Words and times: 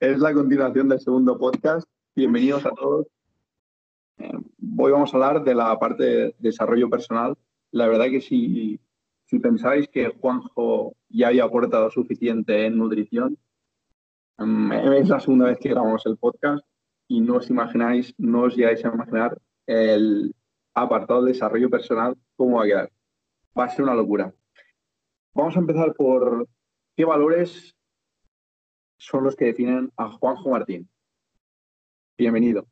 Es 0.00 0.18
la 0.18 0.32
continuación 0.32 0.88
del 0.88 0.98
segundo 0.98 1.36
podcast. 1.36 1.86
Bienvenidos 2.16 2.64
a 2.64 2.70
todos. 2.70 3.06
Eh, 4.16 4.32
hoy 4.78 4.92
vamos 4.92 5.12
a 5.12 5.16
hablar 5.18 5.44
de 5.44 5.54
la 5.54 5.78
parte 5.78 6.04
de 6.04 6.34
desarrollo 6.38 6.88
personal. 6.88 7.36
La 7.70 7.86
verdad 7.86 8.06
que 8.06 8.22
si, 8.22 8.80
pensáis 9.42 9.88
que 9.88 10.08
Juanjo 10.08 10.96
ya 11.10 11.28
había 11.28 11.44
aportado 11.44 11.90
suficiente 11.90 12.64
en 12.64 12.78
nutrición, 12.78 13.36
mm, 14.38 14.72
es 14.72 15.10
la 15.10 15.20
segunda 15.20 15.48
vez 15.48 15.58
que 15.58 15.68
grabamos 15.68 16.06
el 16.06 16.16
podcast 16.16 16.64
y 17.06 17.20
no 17.20 17.36
os 17.36 17.50
imagináis, 17.50 18.14
no 18.16 18.44
os 18.44 18.56
llegáis 18.56 18.82
a 18.86 18.94
imaginar 18.94 19.36
el 19.66 20.34
apartado 20.72 21.24
de 21.24 21.32
desarrollo 21.32 21.68
personal 21.68 22.16
cómo 22.36 22.56
va 22.56 22.64
a 22.64 22.68
quedar. 22.68 22.90
Va 23.56 23.64
a 23.64 23.68
ser 23.68 23.82
una 23.82 23.94
locura. 23.94 24.32
Vamos 25.34 25.54
a 25.56 25.60
empezar 25.60 25.92
por 25.92 26.48
qué 26.96 27.04
valores 27.04 27.76
son 29.00 29.24
los 29.24 29.34
que 29.34 29.46
definen 29.46 29.90
a 29.96 30.10
Juanjo 30.10 30.50
Martín. 30.50 30.88
Bienvenido. 32.18 32.66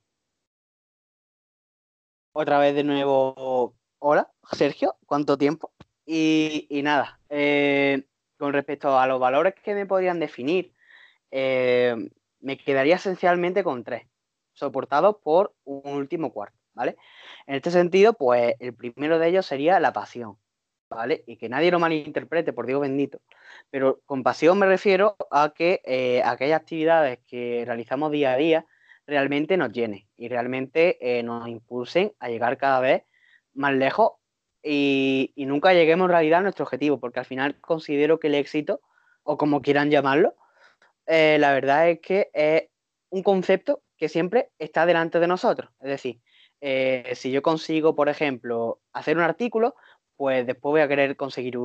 Otra 2.32 2.58
vez 2.58 2.74
de 2.74 2.84
nuevo, 2.84 3.74
hola, 3.98 4.30
Sergio, 4.52 4.96
¿cuánto 5.06 5.38
tiempo? 5.38 5.72
Y, 6.04 6.68
nada, 6.84 7.18
eh, 7.30 8.06
con 8.36 8.52
respecto 8.52 8.98
a 8.98 9.06
los 9.06 9.18
valores 9.18 9.54
que 9.54 9.74
me 9.74 9.86
podrían 9.86 10.20
definir, 10.20 10.74
eh, 11.30 11.96
me 12.40 12.58
quedaría 12.58 12.96
esencialmente 12.96 13.64
con 13.64 13.82
tres, 13.82 14.06
soportados 14.52 15.16
por 15.22 15.54
un 15.64 15.94
último 15.94 16.32
cuarto, 16.32 16.58
¿vale? 16.74 16.96
En 17.46 17.54
este 17.56 17.70
sentido, 17.70 18.12
pues 18.12 18.54
el 18.60 18.74
primero 18.74 19.18
de 19.18 19.28
ellos 19.28 19.46
sería 19.46 19.80
la 19.80 19.94
pasión, 19.94 20.38
¿vale? 20.90 21.24
Y 21.26 21.36
que 21.36 21.48
nadie 21.48 21.70
lo 21.70 21.78
malinterprete, 21.78 22.52
por 22.52 22.66
Dios 22.66 22.80
bendito. 22.80 23.20
Pero 23.70 24.00
con 24.06 24.22
pasión 24.22 24.58
me 24.58 24.66
refiero 24.66 25.16
a 25.30 25.52
que 25.54 25.80
eh, 25.84 26.22
aquellas 26.24 26.60
actividades 26.60 27.18
que 27.26 27.64
realizamos 27.66 28.10
día 28.10 28.32
a 28.32 28.36
día 28.36 28.66
realmente 29.06 29.56
nos 29.56 29.72
llenen 29.72 30.06
y 30.16 30.28
realmente 30.28 30.98
eh, 31.00 31.22
nos 31.22 31.48
impulsen 31.48 32.12
a 32.18 32.28
llegar 32.28 32.58
cada 32.58 32.80
vez 32.80 33.04
más 33.54 33.72
lejos 33.74 34.12
y, 34.62 35.32
nunca 35.36 35.72
lleguemos 35.72 36.06
en 36.06 36.10
realidad 36.10 36.40
a 36.40 36.42
nuestro 36.42 36.64
objetivo, 36.64 37.00
porque 37.00 37.20
al 37.20 37.24
final 37.24 37.58
considero 37.60 38.18
que 38.18 38.26
el 38.26 38.34
éxito, 38.34 38.80
o 39.22 39.38
como 39.38 39.62
quieran 39.62 39.90
llamarlo, 39.90 40.34
eh, 41.06 41.38
la 41.40 41.52
verdad 41.52 41.88
es 41.88 42.00
que 42.00 42.30
es 42.34 42.64
un 43.08 43.22
concepto 43.22 43.82
que 43.96 44.08
siempre 44.08 44.50
está 44.58 44.84
delante 44.84 45.20
de 45.20 45.26
nosotros. 45.26 45.70
Es 45.80 45.88
decir, 45.88 46.20
si 47.14 47.30
yo 47.30 47.40
consigo, 47.40 47.94
por 47.94 48.08
ejemplo, 48.08 48.80
hacer 48.92 49.16
un 49.16 49.22
artículo, 49.22 49.74
pues 50.18 50.44
después 50.46 50.72
voy 50.72 50.80
a 50.80 50.88
querer 50.88 51.16
conseguir 51.16 51.56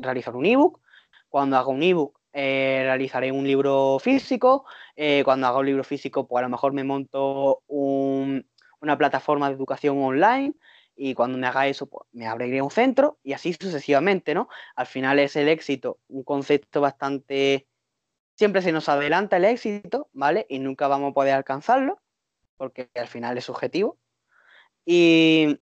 realizar 0.00 0.34
un 0.36 0.44
ebook. 0.44 0.80
Cuando 1.28 1.56
haga 1.56 1.68
un 1.68 1.82
ebook, 1.82 2.18
eh, 2.32 2.80
realizaré 2.82 3.30
un 3.30 3.46
libro 3.46 3.98
físico. 4.00 4.66
Eh, 4.96 5.22
cuando 5.24 5.46
haga 5.46 5.60
un 5.60 5.66
libro 5.66 5.84
físico, 5.84 6.26
pues 6.26 6.40
a 6.40 6.42
lo 6.42 6.50
mejor 6.50 6.72
me 6.72 6.82
monto 6.82 7.62
una 7.68 8.98
plataforma 8.98 9.48
de 9.48 9.54
educación 9.54 10.02
online. 10.02 10.52
Y 10.96 11.14
cuando 11.14 11.38
me 11.38 11.46
haga 11.46 11.68
eso, 11.68 11.86
pues 11.86 12.08
me 12.12 12.26
abriré 12.26 12.60
un 12.60 12.72
centro 12.72 13.18
y 13.22 13.34
así 13.34 13.52
sucesivamente, 13.54 14.34
¿no? 14.34 14.48
Al 14.74 14.86
final 14.86 15.20
es 15.20 15.36
el 15.36 15.48
éxito, 15.48 16.00
un 16.08 16.24
concepto 16.24 16.80
bastante... 16.80 17.68
Siempre 18.34 18.62
se 18.62 18.72
nos 18.72 18.88
adelanta 18.88 19.36
el 19.36 19.44
éxito, 19.44 20.08
¿vale? 20.12 20.44
Y 20.48 20.58
nunca 20.58 20.88
vamos 20.88 21.12
a 21.12 21.14
poder 21.14 21.34
alcanzarlo, 21.34 22.00
porque 22.56 22.90
al 22.96 23.06
final 23.06 23.38
es 23.38 23.44
subjetivo. 23.44 23.96
Y, 24.84 25.60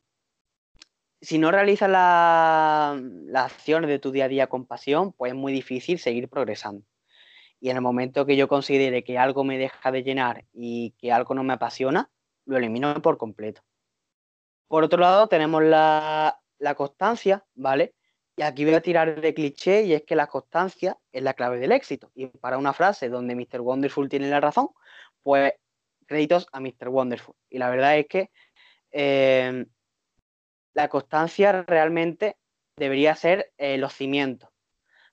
si 1.21 1.39
no 1.39 1.51
realizas 1.51 1.91
las 1.91 3.53
acciones 3.53 3.89
de 3.89 3.99
tu 3.99 4.11
día 4.11 4.25
a 4.25 4.29
día 4.29 4.47
con 4.47 4.67
pasión, 4.67 5.13
pues 5.13 5.33
es 5.33 5.39
muy 5.39 5.53
difícil 5.53 5.99
seguir 5.99 6.29
progresando. 6.29 6.85
Y 7.61 7.69
en 7.71 7.77
el 7.77 7.83
momento 7.83 8.25
que 8.25 8.37
yo 8.37 8.49
considere 8.49 9.05
que 9.05 9.19
algo 9.19 9.45
me 9.45 9.59
deja 9.59 9.93
de 9.93 10.03
llenar 10.03 10.47
y 10.53 10.95
que 10.99 11.13
algo 11.13 11.35
no 11.35 11.45
me 11.45 11.53
apasiona, 11.53 12.11
lo 12.47 12.57
elimino 12.57 13.01
por 13.03 13.19
completo. 13.19 13.63
Por 14.67 14.85
otro 14.85 14.99
lado, 15.01 15.29
tenemos 15.29 15.63
la, 15.63 16.41
la 16.59 16.75
constancia, 16.75 17.45
¿vale? 17.55 17.95
Y 18.37 18.43
aquí 18.43 18.65
voy 18.65 18.75
a 18.75 18.81
tirar 18.81 19.21
de 19.21 19.35
cliché 19.35 19.83
y 19.83 19.93
es 19.93 20.05
que 20.05 20.17
la 20.17 20.27
constancia 20.27 20.97
es 21.13 21.23
la 21.23 21.35
clave 21.35 21.59
del 21.59 21.73
éxito. 21.73 22.11
Y 22.15 22.27
para 22.29 22.57
una 22.57 22.73
frase 22.73 23.11
donde 23.11 23.35
Mr. 23.35 23.61
Wonderful 23.61 24.09
tiene 24.09 24.31
la 24.31 24.41
razón, 24.41 24.69
pues 25.23 25.53
créditos 26.07 26.47
a 26.53 26.61
Mr. 26.61 26.89
Wonderful. 26.89 27.35
Y 27.51 27.59
la 27.59 27.69
verdad 27.69 27.99
es 27.99 28.07
que 28.07 28.31
eh, 28.93 29.67
la 30.75 30.89
constancia 30.89 31.63
realmente 31.63 32.37
debería 32.77 33.15
ser 33.15 33.53
eh, 33.59 33.79
los 33.79 33.93
cimientos, 33.93 34.51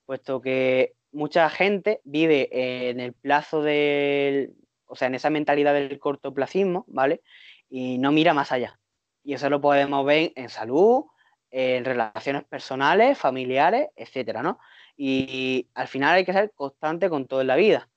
puesto 0.06 0.42
que 0.42 0.94
mucha 1.12 1.50
gente 1.50 2.02
vive 2.04 2.50
en 2.90 3.00
el 3.00 3.14
plazo 3.14 3.62
del, 3.62 4.56
o 4.86 4.96
sea, 4.96 5.08
en 5.08 5.16
esa 5.16 5.30
mentalidad 5.30 5.74
del 5.74 6.00
cortoplacismo, 6.00 6.86
¿vale? 6.88 7.22
Y 7.70 7.98
no 7.98 8.12
mira 8.12 8.34
más 8.34 8.52
allá. 8.52 8.80
Y 9.24 9.34
eso 9.34 9.50
lo 9.50 9.60
podemos 9.60 10.06
ver 10.06 10.32
en 10.36 10.50
salud, 10.50 11.06
en 11.52 11.86
relaciones 11.86 12.44
personales, 12.46 13.18
familiares, 13.18 13.90
etcétera, 13.96 14.42
¿no? 14.42 14.60
Y, 14.96 15.70
al 15.76 15.88
final 15.88 16.16
hay 16.16 16.26
que 16.26 16.34
ser 16.34 16.52
constante 16.56 17.10
con 17.10 17.28
todo 17.28 17.42
en 17.42 17.48
la 17.48 17.56
vida. 17.56 17.90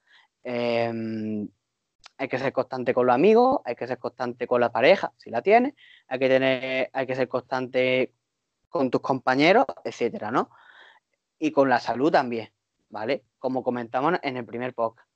Em, 0.43 1.49
hay 2.21 2.29
que 2.29 2.39
ser 2.39 2.53
constante 2.53 2.93
con 2.93 3.07
los 3.07 3.15
amigos, 3.15 3.61
hay 3.65 3.75
que 3.75 3.87
ser 3.87 3.99
constante 3.99 4.47
con 4.47 4.61
la 4.61 4.71
pareja, 4.71 5.11
si 5.17 5.31
la 5.31 5.41
tienes, 5.41 5.73
hay 6.07 6.19
que, 6.19 6.29
tener, 6.29 6.91
hay 6.93 7.07
que 7.07 7.17
ser 7.17 7.29
constante 7.29 8.13
con 8.69 8.91
tus 8.91 9.01
compañeros, 9.01 9.65
etcétera, 9.85 10.31
¿no? 10.31 10.51
Y 11.39 11.51
con 11.51 11.71
la 11.71 11.81
salud 11.81 12.13
también, 12.13 12.53
¿vale? 12.91 13.25
Como 13.39 13.63
comentamos 13.63 14.19
en 14.23 14.37
el 14.37 14.45
primer 14.45 14.75
podcast. 14.75 15.09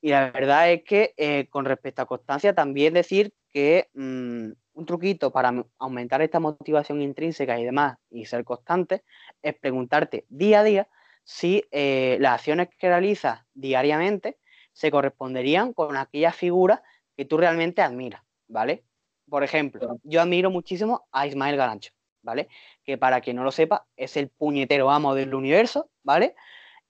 Y 0.00 0.10
la 0.10 0.30
verdad 0.30 0.70
es 0.70 0.84
que 0.84 1.12
eh, 1.16 1.48
con 1.50 1.64
respecto 1.64 2.02
a 2.02 2.06
constancia, 2.06 2.54
también 2.54 2.94
decir 2.94 3.34
que 3.52 3.90
mm, 3.94 4.52
un 4.74 4.86
truquito 4.86 5.32
para 5.32 5.66
aumentar 5.80 6.22
esta 6.22 6.38
motivación 6.38 7.02
intrínseca 7.02 7.58
y 7.58 7.64
demás 7.64 7.98
y 8.10 8.26
ser 8.26 8.44
constante 8.44 9.02
es 9.42 9.58
preguntarte 9.58 10.24
día 10.28 10.60
a 10.60 10.62
día 10.62 10.88
si 11.24 11.64
eh, 11.72 12.16
las 12.20 12.34
acciones 12.34 12.68
que 12.78 12.86
realizas 12.86 13.40
diariamente 13.54 14.38
se 14.74 14.90
corresponderían 14.90 15.72
con 15.72 15.96
aquellas 15.96 16.36
figuras 16.36 16.82
que 17.16 17.24
tú 17.24 17.38
realmente 17.38 17.80
admiras, 17.80 18.22
¿vale? 18.48 18.84
Por 19.30 19.42
ejemplo, 19.42 19.98
yo 20.02 20.20
admiro 20.20 20.50
muchísimo 20.50 21.08
a 21.12 21.26
Ismael 21.26 21.56
Garancho, 21.56 21.92
¿vale? 22.22 22.48
Que 22.84 22.98
para 22.98 23.20
quien 23.22 23.36
no 23.36 23.44
lo 23.44 23.52
sepa, 23.52 23.86
es 23.96 24.16
el 24.18 24.28
puñetero 24.28 24.90
amo 24.90 25.14
del 25.14 25.34
universo, 25.34 25.90
¿vale? 26.02 26.34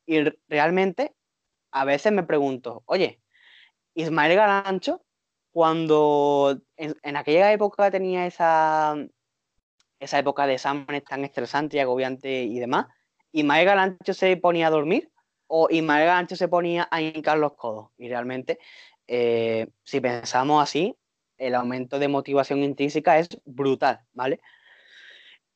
Y 0.06 0.25
realmente 0.49 1.15
a 1.71 1.84
veces 1.84 2.11
me 2.12 2.25
pregunto, 2.25 2.83
oye, 2.87 3.21
Ismael 3.95 4.34
Garancho, 4.34 5.05
cuando 5.53 6.61
en, 6.77 7.16
aquella 7.16 7.53
época 7.53 7.91
tenía 7.91 8.27
esa, 8.27 8.97
esa 10.01 10.19
época 10.19 10.47
de 10.47 10.55
exámenes 10.55 11.05
tan 11.05 11.25
estresante 11.25 11.77
y 11.77 11.81
agobiante 11.81 12.43
y 12.43 12.59
demás, 12.59 12.87
Ismael 13.31 13.66
Garancho 13.66 14.15
se 14.15 14.37
ponía 14.37 14.69
a 14.69 14.71
dormir 14.71 15.11
o 15.56 15.69
Ismael 15.70 16.06
Gancho 16.06 16.34
se 16.34 16.48
ponía 16.48 16.88
a 16.91 17.00
hincar 17.00 17.38
los 17.38 17.53
codos. 17.54 17.91
Y 17.97 18.09
realmente, 18.09 18.59
eh, 19.06 19.69
si 19.84 20.00
pensamos 20.00 20.60
así, 20.60 20.97
el 21.38 21.54
aumento 21.54 22.00
de 22.00 22.09
motivación 22.09 22.65
intrínseca 22.65 23.20
es 23.20 23.28
brutal, 23.44 24.00
¿vale? 24.12 24.41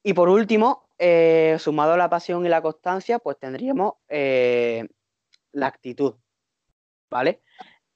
Y 0.04 0.12
por 0.12 0.28
último, 0.28 0.88
eh, 0.98 1.56
sumado 1.58 1.94
a 1.94 1.96
la 1.96 2.08
pasión 2.08 2.46
y 2.46 2.48
la 2.48 2.62
constancia, 2.62 3.18
pues 3.18 3.40
tendríamos 3.40 3.94
eh, 4.08 4.86
la 5.50 5.66
actitud, 5.66 6.14
¿vale? 7.10 7.42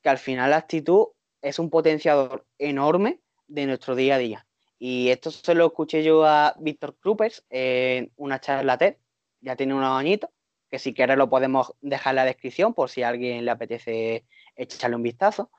Que 0.02 0.08
al 0.08 0.18
final 0.18 0.50
la 0.50 0.56
actitud 0.56 1.06
es 1.40 1.60
un 1.60 1.70
potenciador 1.70 2.44
enorme 2.58 3.20
de 3.46 3.66
nuestro 3.66 3.94
día 3.94 4.16
a 4.16 4.18
día. 4.18 4.46
Y 4.76 5.10
esto 5.10 5.30
se 5.30 5.54
lo 5.54 5.66
escuché 5.66 6.02
yo 6.02 6.26
a 6.26 6.56
Víctor 6.58 6.96
Krupers 6.98 7.44
en 7.48 8.10
una 8.16 8.40
charla 8.40 8.76
TED, 8.76 8.96
ya 9.40 9.54
tiene 9.54 9.74
unos 9.74 9.96
añitos, 9.96 10.30
que 10.72 10.78
si 10.78 10.94
quieres 10.94 11.18
lo 11.18 11.28
podemos 11.28 11.74
dejar 11.82 12.12
en 12.12 12.16
la 12.16 12.24
descripción 12.24 12.72
por 12.72 12.88
si 12.88 13.02
a 13.02 13.08
alguien 13.08 13.44
le 13.44 13.50
apetece 13.50 14.24
echarle 14.56 14.96
un 14.96 15.02
vistazo. 15.02 15.50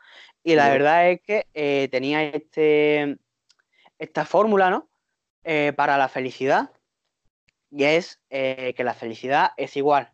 Y 0.43 0.55
la 0.55 0.69
verdad 0.69 1.11
es 1.11 1.21
que 1.21 1.45
eh, 1.53 1.87
tenía 1.91 2.23
este, 2.23 3.19
esta 3.99 4.25
fórmula, 4.25 4.71
¿no? 4.71 4.89
Eh, 5.43 5.71
para 5.77 5.99
la 5.99 6.09
felicidad, 6.09 6.71
y 7.69 7.83
es 7.83 8.21
eh, 8.31 8.73
que 8.75 8.83
la 8.83 8.95
felicidad 8.95 9.51
es 9.55 9.77
igual 9.77 10.11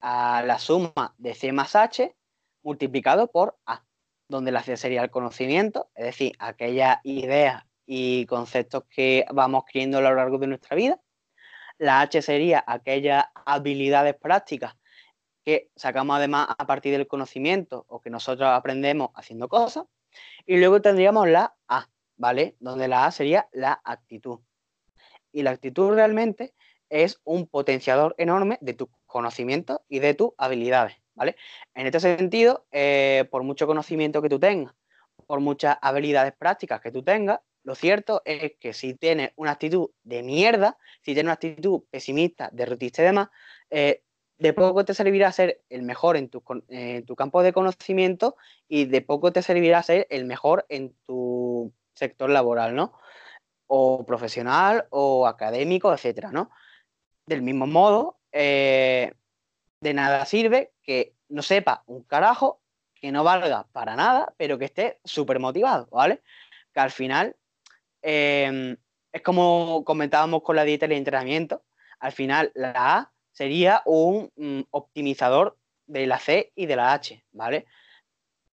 a 0.00 0.42
la 0.44 0.58
suma 0.58 1.14
de 1.18 1.34
C 1.34 1.52
más 1.52 1.76
H 1.76 2.16
multiplicado 2.64 3.30
por 3.30 3.56
A, 3.64 3.84
donde 4.26 4.50
la 4.50 4.64
C 4.64 4.76
sería 4.76 5.04
el 5.04 5.10
conocimiento, 5.12 5.88
es 5.94 6.06
decir, 6.06 6.32
aquellas 6.40 6.98
ideas 7.04 7.64
y 7.86 8.26
conceptos 8.26 8.86
que 8.90 9.24
vamos 9.32 9.62
creyendo 9.70 9.98
a 9.98 10.00
lo 10.00 10.16
largo 10.16 10.38
de 10.38 10.48
nuestra 10.48 10.74
vida, 10.74 11.00
la 11.82 12.00
H 12.00 12.22
sería 12.22 12.62
aquellas 12.64 13.24
habilidades 13.44 14.14
prácticas 14.14 14.76
que 15.44 15.70
sacamos 15.74 16.16
además 16.16 16.46
a 16.56 16.64
partir 16.64 16.92
del 16.92 17.08
conocimiento 17.08 17.84
o 17.88 18.00
que 18.00 18.08
nosotros 18.08 18.48
aprendemos 18.48 19.10
haciendo 19.16 19.48
cosas. 19.48 19.86
Y 20.46 20.58
luego 20.58 20.80
tendríamos 20.80 21.28
la 21.28 21.56
A, 21.66 21.88
¿vale? 22.16 22.54
Donde 22.60 22.86
la 22.86 23.06
A 23.06 23.10
sería 23.10 23.48
la 23.50 23.80
actitud. 23.84 24.38
Y 25.32 25.42
la 25.42 25.50
actitud 25.50 25.92
realmente 25.92 26.54
es 26.88 27.20
un 27.24 27.48
potenciador 27.48 28.14
enorme 28.16 28.58
de 28.60 28.74
tus 28.74 28.88
conocimientos 29.06 29.80
y 29.88 29.98
de 29.98 30.14
tus 30.14 30.30
habilidades, 30.38 30.94
¿vale? 31.14 31.34
En 31.74 31.86
este 31.86 31.98
sentido, 31.98 32.64
eh, 32.70 33.26
por 33.28 33.42
mucho 33.42 33.66
conocimiento 33.66 34.22
que 34.22 34.28
tú 34.28 34.38
tengas, 34.38 34.72
por 35.26 35.40
muchas 35.40 35.78
habilidades 35.82 36.32
prácticas 36.38 36.80
que 36.80 36.92
tú 36.92 37.02
tengas, 37.02 37.40
lo 37.64 37.74
cierto 37.74 38.22
es 38.24 38.54
que 38.58 38.72
si 38.72 38.94
tienes 38.94 39.32
una 39.36 39.52
actitud 39.52 39.90
de 40.02 40.22
mierda, 40.22 40.78
si 41.00 41.14
tienes 41.14 41.24
una 41.24 41.34
actitud 41.34 41.82
pesimista, 41.90 42.50
derrotista 42.52 43.02
y 43.02 43.06
demás, 43.06 43.28
eh, 43.70 44.02
de 44.38 44.52
poco 44.52 44.84
te 44.84 44.94
servirá 44.94 45.30
ser 45.30 45.62
el 45.68 45.82
mejor 45.82 46.16
en 46.16 46.28
tu, 46.28 46.42
campo 47.16 47.42
de 47.42 47.52
conocimiento 47.52 48.36
y 48.66 48.86
de 48.86 49.00
poco 49.00 49.32
te 49.32 49.42
servirá 49.42 49.82
ser 49.84 50.08
el 50.10 50.24
mejor 50.24 50.66
en 50.68 50.96
tu 51.06 51.72
sector 51.94 52.28
laboral, 52.28 52.74
¿no? 52.74 52.92
O 53.68 54.04
profesional 54.04 54.88
o 54.90 55.28
académico, 55.28 55.92
etcétera, 55.92 56.32
¿no? 56.32 56.50
Del 57.26 57.42
mismo 57.42 57.68
modo, 57.68 58.18
eh, 58.32 59.12
de 59.80 59.94
nada 59.94 60.24
sirve 60.26 60.72
que 60.82 61.14
no 61.28 61.42
sepa 61.42 61.84
un 61.86 62.02
carajo, 62.02 62.60
que 62.94 63.12
no 63.12 63.22
valga 63.22 63.68
para 63.72 63.94
nada, 63.94 64.34
pero 64.36 64.58
que 64.58 64.64
esté 64.64 65.00
súper 65.04 65.38
motivado, 65.38 65.86
¿vale? 65.92 66.22
Que 66.74 66.80
al 66.80 66.90
final 66.90 67.36
em, 68.02 68.76
es 69.12 69.22
como 69.22 69.84
comentábamos 69.84 70.42
con 70.42 70.56
la 70.56 70.64
dieta 70.64 70.86
y 70.86 70.90
el 70.90 70.98
entrenamiento, 70.98 71.64
al 72.00 72.12
final 72.12 72.52
la 72.54 72.72
A 72.74 73.12
sería 73.32 73.82
un 73.86 74.30
mm, 74.36 74.62
optimizador 74.70 75.56
de 75.86 76.06
la 76.06 76.18
C 76.18 76.52
y 76.54 76.66
de 76.66 76.76
la 76.76 76.92
H, 76.92 77.24
¿vale? 77.32 77.66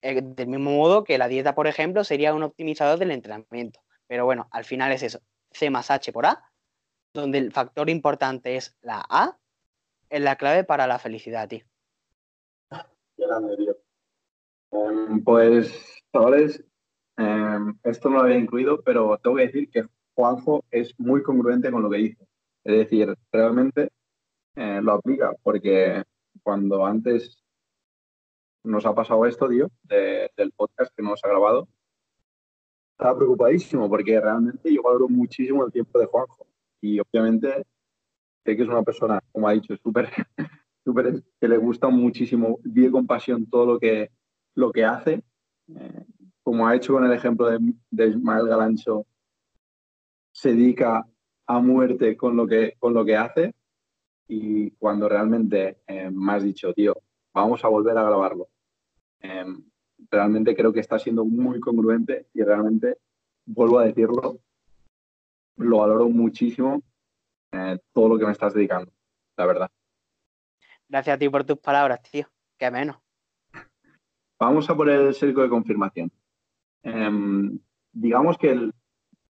Eh, 0.02 0.22
del 0.22 0.48
mismo 0.48 0.72
modo 0.72 1.04
que 1.04 1.18
la 1.18 1.28
dieta, 1.28 1.56
por 1.56 1.68
ejemplo, 1.68 2.04
sería 2.04 2.34
un 2.34 2.44
optimizador 2.44 3.00
del 3.00 3.12
entrenamiento. 3.12 3.82
Pero 4.08 4.26
bueno, 4.26 4.48
al 4.52 4.66
final 4.66 4.92
es 4.92 5.04
eso, 5.04 5.20
C 5.52 5.70
más 5.70 5.92
H 5.92 6.12
por 6.12 6.26
A, 6.26 6.52
donde 7.14 7.38
el 7.38 7.52
factor 7.52 7.90
importante 7.90 8.56
es 8.56 8.76
la 8.82 9.04
A 9.10 9.38
es 10.10 10.22
la 10.22 10.36
clave 10.36 10.64
para 10.64 10.86
la 10.86 11.00
felicidad, 11.00 11.48
tío. 11.48 11.66
Grande, 13.18 13.58
tío. 13.58 13.78
Em, 14.72 15.24
pues, 15.24 16.04
chavales, 16.12 16.64
em, 17.24 17.78
esto 17.84 18.10
no 18.10 18.18
lo 18.18 18.24
había 18.24 18.38
incluido, 18.38 18.82
pero 18.82 19.18
tengo 19.18 19.38
que 19.38 19.48
decir 19.48 19.70
que 19.70 19.86
Juanjo 20.16 20.64
es 20.72 20.94
muy 21.00 21.24
congruente 21.24 21.72
con 21.72 21.82
lo 21.82 21.90
que 21.90 21.98
dice. 21.98 22.28
Es 22.64 22.78
decir, 22.78 23.16
realmente 23.32 23.90
eh, 24.56 24.82
lo 24.82 24.94
aplica, 24.94 25.34
porque 25.44 26.04
cuando 26.44 26.86
antes 26.86 27.44
nos 28.64 28.86
ha 28.86 28.94
pasado 28.96 29.26
esto, 29.26 29.50
tío, 29.50 29.70
del 29.84 30.52
podcast 30.56 30.96
que 30.96 31.04
nos 31.04 31.24
ha 31.24 31.30
grabado, 31.30 31.68
estaba 32.92 33.18
preocupadísimo 33.18 33.90
porque 33.90 34.20
realmente 34.20 34.74
yo 34.74 34.82
valoro 34.82 35.10
muchísimo 35.10 35.66
el 35.66 35.72
tiempo 35.72 36.00
de 36.00 36.06
Juanjo. 36.06 36.48
Y 36.82 37.00
obviamente 37.00 37.64
sé 38.46 38.56
que 38.56 38.64
es 38.64 38.70
una 38.70 38.84
persona, 38.84 39.20
como 39.32 39.48
ha 39.48 39.54
dicho, 39.54 39.76
súper, 39.78 40.10
súper, 40.86 41.24
que 41.40 41.48
le 41.48 41.58
gusta 41.58 41.90
muchísimo, 41.90 42.60
vive 42.64 42.92
con 42.92 43.08
pasión 43.08 43.46
todo 43.50 43.66
lo 43.66 43.80
que, 43.80 44.12
lo 44.56 44.72
que 44.72 44.86
hace. 44.86 45.24
Eh, 45.76 46.06
como 46.44 46.68
ha 46.68 46.76
hecho 46.76 46.94
con 46.94 47.06
el 47.06 47.14
ejemplo 47.14 47.50
de, 47.50 47.74
de, 47.90 48.08
Ismael 48.08 48.48
Galancho, 48.48 49.06
se 50.32 50.50
dedica 50.50 51.08
a 51.48 51.60
muerte 51.60 52.18
con 52.18 52.36
lo 52.36 52.46
que, 52.46 52.76
con 52.78 52.94
lo 52.94 53.06
que 53.06 53.16
hace. 53.16 53.56
Y 54.28 54.72
cuando 54.72 55.08
realmente 55.08 55.80
eh, 55.88 56.10
me 56.12 56.34
has 56.34 56.44
dicho, 56.44 56.74
tío, 56.74 56.96
vamos 57.34 57.64
a 57.64 57.68
volver 57.68 57.98
a 57.98 58.04
grabarlo, 58.04 58.50
eh, 59.22 59.46
realmente 60.10 60.56
creo 60.56 60.72
que 60.74 60.80
está 60.80 61.00
siendo 61.00 61.26
muy 61.26 61.60
congruente 61.60 62.28
y 62.34 62.42
realmente, 62.44 62.98
vuelvo 63.46 63.80
a 63.80 63.86
decirlo, 63.86 64.40
lo 65.58 65.78
valoro 65.78 66.10
muchísimo 66.10 66.82
eh, 67.52 67.78
todo 67.92 68.10
lo 68.10 68.18
que 68.18 68.26
me 68.26 68.32
estás 68.32 68.54
dedicando, 68.54 68.92
la 69.38 69.46
verdad. 69.46 69.72
Gracias 70.88 71.16
a 71.16 71.20
ti 71.20 71.30
por 71.30 71.44
tus 71.44 71.58
palabras, 71.60 72.02
tío. 72.02 72.28
Qué 72.58 72.72
menos. 72.72 72.98
Vamos 74.40 74.70
a 74.70 74.76
poner 74.76 75.00
el 75.00 75.14
sesgo 75.14 75.42
de 75.42 75.50
confirmación. 75.50 76.12
Em, 76.84 77.60
digamos 77.92 78.38
que 78.38 78.52
el, 78.52 78.74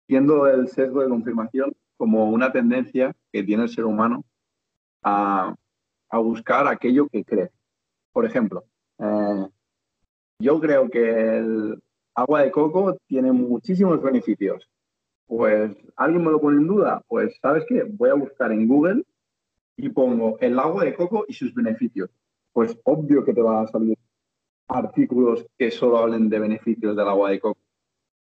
viendo 0.09 0.47
el 0.47 0.69
sesgo 0.69 1.03
de 1.03 1.09
confirmación 1.09 1.75
como 1.97 2.31
una 2.31 2.53
tendencia 2.53 3.15
que 3.33 3.43
tiene 3.43 3.65
el 3.65 3.69
ser 3.69 3.85
humano 3.85 4.25
a, 5.03 5.55
buscar 6.13 6.67
aquello 6.67 7.09
que 7.09 7.25
cree. 7.25 7.51
Por 8.13 8.25
ejemplo, 8.25 8.65
eh, 8.99 9.47
yo 10.39 10.61
creo 10.61 10.89
que 10.89 11.39
el 11.39 11.83
agua 12.15 12.43
de 12.43 12.51
coco 12.51 12.97
tiene 13.07 13.33
muchísimos 13.33 14.03
beneficios 14.03 14.67
pues 15.27 15.77
alguien 15.97 16.25
me 16.25 16.31
lo 16.31 16.41
pone 16.41 16.59
en 16.59 16.67
duda, 16.67 17.03
pues 17.09 17.37
sabes 17.41 17.65
qué, 17.69 17.83
voy 17.83 18.11
a 18.11 18.15
buscar 18.15 18.53
en 18.53 18.69
Google 18.69 19.03
y 19.77 19.89
pongo 19.89 20.39
el 20.41 20.59
agua 20.59 20.85
de 20.85 20.95
coco 20.95 21.25
y 21.29 21.35
sus 21.35 21.53
beneficios. 21.53 22.11
Pues 22.53 22.79
obvio 22.85 23.25
que 23.25 23.35
te 23.35 23.43
van 23.43 23.65
a 23.65 23.67
salir 23.67 23.99
artículos 24.69 25.47
que 25.59 25.71
solo 25.71 25.99
hablen 25.99 26.29
de 26.29 26.39
beneficios 26.39 26.97
del 26.97 27.09
agua 27.09 27.31
de 27.31 27.41
coco. 27.41 27.61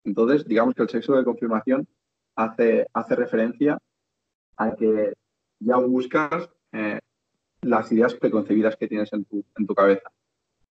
Entonces, 0.04 0.46
digamos 0.46 0.74
que 0.74 0.82
el 0.82 0.88
sexo 0.88 1.14
de 1.16 1.24
confirmación 1.24 1.86
hace, 2.36 2.86
hace 2.92 3.16
referencia 3.16 3.78
a 4.56 4.74
que 4.74 5.14
ya 5.60 5.76
buscas 5.76 6.50
eh, 6.72 7.00
las 7.62 7.90
ideas 7.92 8.14
preconcebidas 8.14 8.76
que 8.76 8.88
tienes 8.88 9.12
en 9.12 9.24
tu, 9.24 9.44
en 9.56 9.66
tu 9.66 9.74
cabeza. 9.74 10.10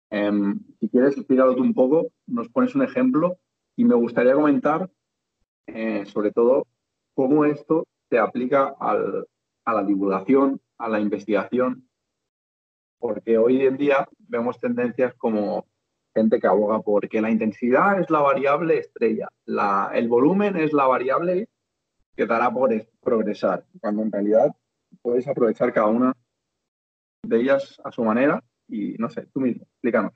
Em, 0.09 0.59
si 0.79 0.89
quieres 0.89 1.15
explicarlo 1.17 1.53
un 1.53 1.73
poco, 1.73 2.11
nos 2.27 2.49
pones 2.49 2.75
un 2.75 2.83
ejemplo 2.83 3.37
y 3.75 3.85
me 3.85 3.95
gustaría 3.95 4.33
comentar 4.33 4.89
eh, 5.67 6.05
sobre 6.05 6.31
todo, 6.31 6.67
cómo 7.13 7.45
esto 7.45 7.87
se 8.09 8.19
aplica 8.19 8.75
a 8.79 9.73
la 9.73 9.83
divulgación, 9.83 10.59
a 10.77 10.89
la 10.89 10.99
investigación, 10.99 11.87
porque 13.01 13.37
hoy 13.37 13.65
en 13.65 13.75
día 13.75 14.07
vemos 14.19 14.57
tendencias 14.59 15.13
como 15.15 15.65
gente 16.15 16.39
que 16.39 16.47
aboga 16.47 16.79
por 16.81 17.09
que 17.09 17.19
la 17.19 17.29
intensidad 17.29 17.99
es 17.99 18.09
la 18.09 18.19
variable 18.19 18.77
estrella, 18.77 19.27
el 19.93 20.07
volumen 20.07 20.55
es 20.55 20.71
la 20.71 20.85
variable 20.85 21.49
que 22.15 22.25
dará 22.25 22.49
por 22.51 22.71
progresar, 23.01 23.65
cuando 23.81 24.03
en 24.03 24.11
realidad 24.11 24.55
puedes 25.01 25.27
aprovechar 25.27 25.73
cada 25.73 25.87
una 25.87 26.13
de 27.23 27.37
ellas 27.41 27.81
a 27.83 27.91
su 27.91 28.03
manera 28.03 28.41
y 28.69 28.95
no 28.99 29.09
sé, 29.09 29.25
tú 29.33 29.41
mismo, 29.41 29.63
explícanos 29.63 30.13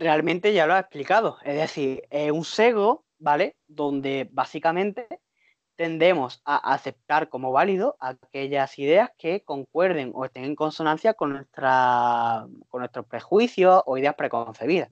realmente 0.00 0.52
ya 0.54 0.66
lo 0.66 0.74
ha 0.74 0.80
explicado. 0.80 1.36
Es 1.44 1.54
decir, 1.54 2.02
es 2.10 2.32
un 2.32 2.44
sesgo, 2.44 3.04
¿vale? 3.18 3.56
Donde 3.68 4.28
básicamente 4.32 5.06
tendemos 5.80 6.42
a 6.44 6.74
aceptar 6.74 7.30
como 7.30 7.52
válido 7.52 7.96
aquellas 8.00 8.78
ideas 8.78 9.10
que 9.16 9.42
concuerden 9.44 10.12
o 10.14 10.26
estén 10.26 10.44
en 10.44 10.54
consonancia 10.54 11.14
con, 11.14 11.32
nuestra, 11.32 12.46
con 12.68 12.80
nuestros 12.80 13.06
prejuicios 13.06 13.82
o 13.86 13.96
ideas 13.96 14.14
preconcebidas. 14.14 14.90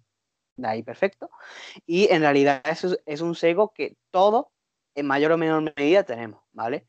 De 0.56 0.66
ahí 0.66 0.82
perfecto. 0.82 1.28
Y 1.84 2.10
en 2.10 2.22
realidad 2.22 2.62
eso 2.64 2.96
es 3.04 3.20
un 3.20 3.34
sesgo 3.34 3.74
que 3.74 3.98
todos, 4.10 4.46
en 4.94 5.06
mayor 5.06 5.32
o 5.32 5.36
menor 5.36 5.74
medida, 5.76 6.04
tenemos, 6.04 6.40
¿vale? 6.52 6.86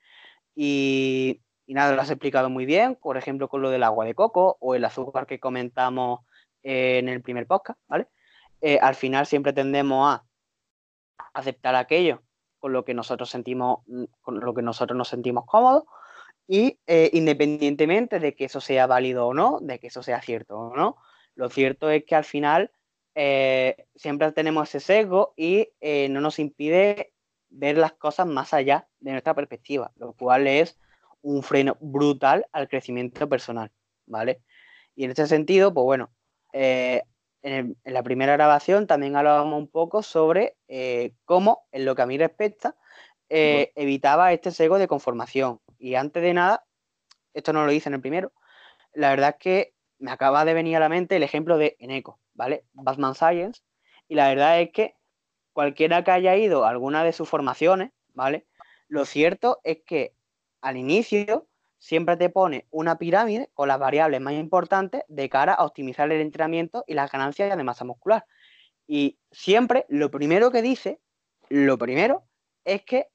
Y, 0.56 1.42
nada, 1.68 1.94
lo 1.94 2.02
has 2.02 2.10
explicado 2.10 2.50
muy 2.50 2.66
bien, 2.66 2.96
por 2.96 3.18
ejemplo, 3.18 3.50
con 3.50 3.62
lo 3.62 3.70
del 3.70 3.84
agua 3.84 4.06
de 4.06 4.16
coco 4.16 4.56
o 4.62 4.76
el 4.76 4.86
azúcar 4.86 5.28
que 5.28 5.42
comentamos 5.42 6.22
en 6.64 7.10
el 7.10 7.22
primer 7.22 7.48
podcast, 7.48 7.78
¿vale? 7.90 8.08
Eh, 8.62 8.80
al 8.82 8.96
final 8.96 9.26
siempre 9.26 9.52
tendemos 9.52 10.08
a 10.10 10.26
aceptar 11.34 11.76
aquello 11.76 12.24
con 12.60 12.74
lo 12.74 12.86
que 12.86 12.94
nosotros 12.94 13.30
sentimos, 13.30 13.80
mm, 13.88 14.04
con 14.22 14.40
lo 14.40 14.54
que 14.54 14.62
nosotros 14.62 14.98
nos 14.98 15.08
sentimos 15.08 15.46
cómodos 15.46 15.84
y 16.48 16.80
eh, 16.88 17.10
independientemente 17.14 18.20
de 18.20 18.36
que 18.36 18.46
eso 18.46 18.62
sea 18.62 18.88
válido 18.88 19.28
o 19.28 19.34
no, 19.34 19.60
de 19.62 19.80
que 19.80 19.88
eso 19.88 20.04
sea 20.04 20.22
cierto 20.22 20.58
o 20.58 20.76
no, 20.76 20.98
lo 21.36 21.50
cierto 21.50 21.90
es 21.90 22.04
que 22.06 22.16
al 22.16 22.26
final 22.26 22.72
eh, 23.16 23.88
siempre 23.96 24.32
tenemos 24.32 24.70
ese 24.70 24.80
sesgo 24.80 25.34
y 25.36 25.70
no 26.10 26.22
nos 26.22 26.40
impide 26.40 27.14
ver 27.50 27.78
las 27.78 27.94
cosas 27.94 28.28
más 28.28 28.54
allá 28.54 28.88
de 29.00 29.12
nuestra 29.12 29.34
perspectiva, 29.34 29.92
lo 29.96 30.14
cual 30.14 30.48
es 30.48 30.80
un 31.22 31.44
freno 31.44 31.78
brutal 31.80 32.46
al 32.52 32.68
crecimiento 32.68 33.28
personal, 33.28 33.72
¿vale? 34.06 34.42
Y 34.96 35.06
en 35.06 35.12
este 35.12 35.28
sentido, 35.28 35.74
pues 35.74 35.86
bueno, 35.86 36.12
en, 37.42 37.78
la 37.84 38.04
primera 38.04 38.34
grabación 38.34 38.88
también 38.88 39.16
hablábamos 39.16 39.58
un 39.58 39.68
poco 39.68 40.04
sobre 40.04 40.58
eh, 40.68 41.14
cómo, 41.26 41.68
en 41.72 41.86
lo 41.86 41.96
que 41.96 42.02
a 42.02 42.06
mí 42.06 42.18
respecta, 42.18 42.76
eh, 43.30 43.72
evitaba 43.76 44.34
este 44.34 44.52
sesgo 44.52 44.80
de 44.80 44.88
conformación. 44.88 45.60
Y 45.78 45.96
antes 45.96 46.22
de 46.24 46.34
nada, 46.34 46.66
esto 47.34 47.54
no 47.54 47.66
lo 47.66 47.72
hice 47.72 47.90
en 47.90 47.96
el 47.96 48.02
primero, 48.02 48.34
la 48.94 49.10
verdad 49.10 49.30
es 49.32 49.36
que 49.38 49.74
me 50.00 50.12
acaba 50.12 50.46
de 50.46 50.54
venir 50.54 50.78
a 50.78 50.80
la 50.80 50.90
mente 50.90 51.16
el 51.16 51.24
ejemplo 51.24 51.58
de 51.58 51.76
Eneco, 51.80 52.20
¿vale? 52.34 52.66
Batman 52.74 53.16
Science. 53.16 53.62
Y 54.08 54.16
la 54.16 54.30
verdad 54.30 54.62
es 54.62 54.72
que 54.72 54.96
cualquiera 55.54 56.04
que 56.04 56.12
haya 56.12 56.36
ido 56.36 56.66
a 56.66 56.70
alguna 56.70 57.04
de 57.04 57.14
sus 57.14 57.30
formaciones, 57.30 57.92
¿vale? 58.14 58.48
Lo 58.88 59.06
cierto 59.06 59.60
es 59.64 59.80
que 59.86 60.16
al 60.62 60.78
inicio 60.78 61.49
siempre 61.80 62.18
te 62.18 62.30
pone 62.30 62.68
una 62.70 62.98
pirámide 62.98 63.50
con 63.54 63.68
las 63.70 63.80
variables 63.80 64.22
más 64.22 64.34
importantes 64.34 65.04
de 65.08 65.30
cara 65.30 65.54
a 65.54 65.66
optimizar 65.66 66.12
el 66.12 66.22
entrenamiento 66.22 66.84
y 66.86 66.94
las 66.94 67.12
ganancias 67.12 67.58
de 67.58 67.64
masa 67.64 67.86
muscular. 67.86 68.26
Y 68.86 69.18
siempre 69.32 69.86
lo 69.90 70.12
primero 70.12 70.52
que 70.52 70.62
dice, 70.62 71.00
lo 71.48 71.78
primero, 71.78 72.26
es 72.66 72.84
que 72.84 73.08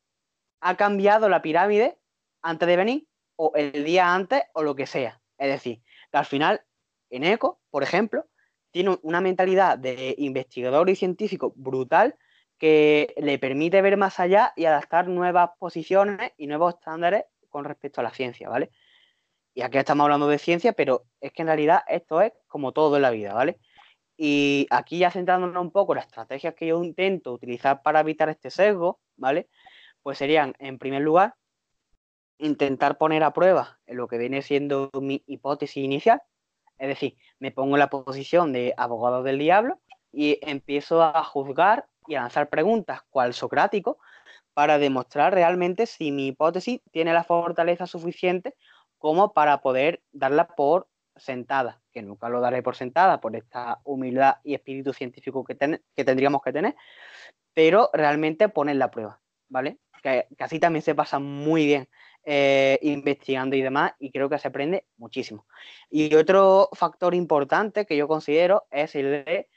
ha 0.61 0.77
cambiado 0.77 1.29
la 1.29 1.43
pirámide 1.43 1.99
antes 2.43 2.67
de 2.67 2.77
venir 2.77 3.07
o 3.37 3.53
el 3.55 3.85
día 3.85 4.15
antes 4.15 4.43
o 4.55 4.63
lo 4.63 4.75
que 4.75 4.87
sea. 4.87 5.21
Es 5.39 5.49
decir, 5.49 5.83
Que 6.11 6.19
al 6.19 6.25
final, 6.25 6.63
en 7.11 7.25
ECO, 7.25 7.61
por 7.71 7.83
ejemplo, 7.83 8.27
tiene 8.71 8.99
una 9.03 9.21
mentalidad 9.21 9.79
de 9.79 10.15
investigador 10.19 10.89
y 10.89 10.97
científico 10.97 11.53
brutal 11.57 12.17
que 12.59 13.15
le 13.17 13.39
permite 13.39 13.83
ver 13.83 13.97
más 13.97 14.19
allá 14.21 14.53
y 14.57 14.65
adaptar 14.65 15.09
nuevas 15.09 15.51
posiciones 15.59 16.33
y 16.37 16.47
nuevos 16.47 16.75
estándares 16.75 17.25
con 17.55 17.65
respecto 17.65 18.01
a 18.01 18.05
la 18.05 18.11
ciencia, 18.11 18.49
¿vale? 18.49 18.73
Y 19.55 19.63
aquí 19.63 19.79
estamos 19.79 20.03
hablando 20.03 20.27
de 20.27 20.39
ciencia, 20.39 20.73
pero 20.73 21.05
es 21.21 21.33
que 21.33 21.43
en 21.43 21.49
realidad 21.49 21.83
esto 21.87 22.21
es 22.21 22.33
como 22.49 22.73
todo 22.73 22.97
en 22.97 23.03
la 23.03 23.11
vida, 23.13 23.33
¿vale? 23.33 23.61
Y 24.17 24.67
aquí 24.71 24.99
ya 24.99 25.13
centrándonos 25.13 25.63
un 25.63 25.71
poco 25.71 25.95
las 25.95 26.07
estrategias 26.07 26.55
que 26.55 26.67
yo 26.67 26.83
intento 26.83 27.33
utilizar 27.33 27.81
para 27.83 28.01
evitar 28.01 28.29
este 28.29 28.51
sesgo, 28.51 29.01
¿vale? 29.17 29.49
Pues 30.03 30.19
serían, 30.19 30.55
en 30.59 30.79
primer 30.79 31.03
lugar, 31.03 31.37
intentar 32.39 32.99
poner 32.99 33.23
a 33.23 33.33
prueba 33.33 33.79
lo 33.87 34.09
que 34.09 34.19
viene 34.19 34.43
siendo 34.43 34.91
mi 35.01 35.23
hipótesis 35.29 35.85
inicial. 35.85 36.21
Es 36.77 36.89
decir, 36.89 37.17
me 37.39 37.53
pongo 37.53 37.77
en 37.77 37.81
la 37.81 37.91
posición 37.91 38.53
de 38.53 38.75
abogado 38.77 39.23
del 39.23 39.39
diablo 39.39 39.81
y 40.11 40.41
empiezo 40.43 41.01
a 41.01 41.23
juzgar 41.23 41.87
y 42.09 42.17
a 42.17 42.23
lanzar 42.23 42.49
preguntas, 42.49 43.03
cual 43.09 43.35
socrático, 43.35 43.99
para 44.55 44.79
demostrar 44.79 45.35
realmente 45.35 45.87
si 45.87 46.13
mi 46.13 46.29
hipótesis 46.29 46.81
tiene 46.93 47.13
la 47.13 47.25
fortaleza 47.25 47.87
suficiente 47.87 48.55
como 48.99 49.33
para 49.33 49.61
poder 49.61 50.03
darla 50.13 50.47
por 50.47 50.89
sentada, 51.17 51.83
que 51.93 52.03
nunca 52.03 52.29
lo 52.29 52.41
daré 52.41 52.63
por 52.63 52.77
sentada 52.77 53.21
por 53.21 53.37
esta 53.37 53.81
humildad 53.85 54.37
y 54.43 54.55
espíritu 54.55 54.93
científico 54.93 55.45
que, 55.45 55.57
que 55.95 56.05
tendríamos 56.05 56.43
que 56.43 56.53
tener, 56.53 56.75
pero 57.53 57.91
realmente 57.93 58.49
poner 58.49 58.77
la 58.77 58.91
prueba, 58.91 59.21
¿vale? 59.49 59.79
Que, 60.03 60.27
así 60.39 60.59
también 60.59 60.83
se 60.83 60.95
pasa 60.95 61.19
muy 61.19 61.67
bien 61.67 61.89
eh, 62.25 62.79
investigando 62.83 63.57
y 63.57 63.63
demás, 63.63 63.93
y 63.99 64.11
creo 64.11 64.29
que 64.29 64.39
se 64.39 64.49
aprende 64.49 64.87
muchísimo. 64.97 65.47
Y 65.91 66.15
otro 66.15 66.69
factor 66.73 67.15
importante 67.15 67.87
que 67.87 67.97
yo 67.97 68.09
considero 68.09 68.67
es 68.71 68.95
el 68.95 69.25
de 69.25 69.49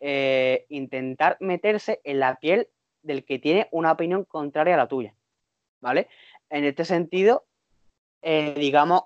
eh, 0.00 0.66
intentar 0.68 1.36
meterse 1.40 2.00
en 2.04 2.20
la 2.20 2.36
piel 2.36 2.68
del 3.08 3.24
que 3.24 3.40
tiene 3.40 3.66
una 3.72 3.90
opinión 3.90 4.24
contraria 4.24 4.74
a 4.74 4.78
la 4.78 4.86
tuya, 4.86 5.16
¿vale? 5.80 6.08
En 6.48 6.64
este 6.64 6.84
sentido, 6.84 7.44
eh, 8.22 8.54
digamos, 8.56 9.04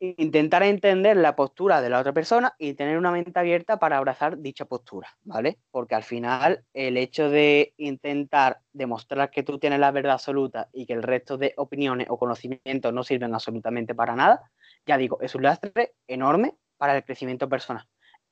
intentar 0.00 0.62
entender 0.62 1.16
la 1.16 1.34
postura 1.34 1.80
de 1.80 1.90
la 1.90 2.00
otra 2.00 2.12
persona 2.12 2.54
y 2.58 2.74
tener 2.74 2.98
una 2.98 3.10
mente 3.10 3.38
abierta 3.38 3.78
para 3.78 3.96
abrazar 3.96 4.38
dicha 4.38 4.64
postura, 4.64 5.08
¿vale? 5.24 5.58
Porque 5.70 5.94
al 5.94 6.04
final 6.04 6.64
el 6.72 6.96
hecho 6.96 7.30
de 7.30 7.74
intentar 7.76 8.60
demostrar 8.72 9.30
que 9.30 9.42
tú 9.42 9.58
tienes 9.58 9.80
la 9.80 9.90
verdad 9.90 10.12
absoluta 10.12 10.68
y 10.72 10.86
que 10.86 10.92
el 10.92 11.02
resto 11.02 11.36
de 11.36 11.52
opiniones 11.56 12.06
o 12.10 12.18
conocimientos 12.18 12.92
no 12.92 13.02
sirven 13.02 13.34
absolutamente 13.34 13.94
para 13.94 14.14
nada, 14.14 14.50
ya 14.86 14.96
digo, 14.96 15.18
es 15.20 15.34
un 15.34 15.42
lastre 15.42 15.94
enorme 16.06 16.54
para 16.76 16.96
el 16.96 17.04
crecimiento 17.04 17.48
personal. 17.48 17.84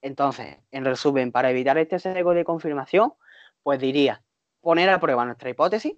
Entonces, 0.03 0.59
en 0.71 0.85
resumen, 0.85 1.33
para 1.33 1.51
evitar 1.51 1.79
este 1.79 1.99
sesgo 1.99 2.35
de 2.35 2.45
confirmación, 2.45 3.13
pues 3.63 3.81
diría 3.81 4.23
poner 4.61 4.91
a 4.91 5.01
prueba 5.01 5.25
nuestra 5.25 5.51
hipótesis 5.51 5.97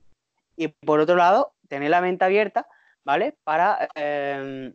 y 0.57 0.69
por 0.69 1.01
otro 1.01 1.17
lado, 1.17 1.55
tener 1.69 1.91
la 1.91 2.01
mente 2.01 2.25
abierta, 2.25 2.67
¿vale? 3.05 3.37
Para 3.45 3.89
eh, 3.95 4.75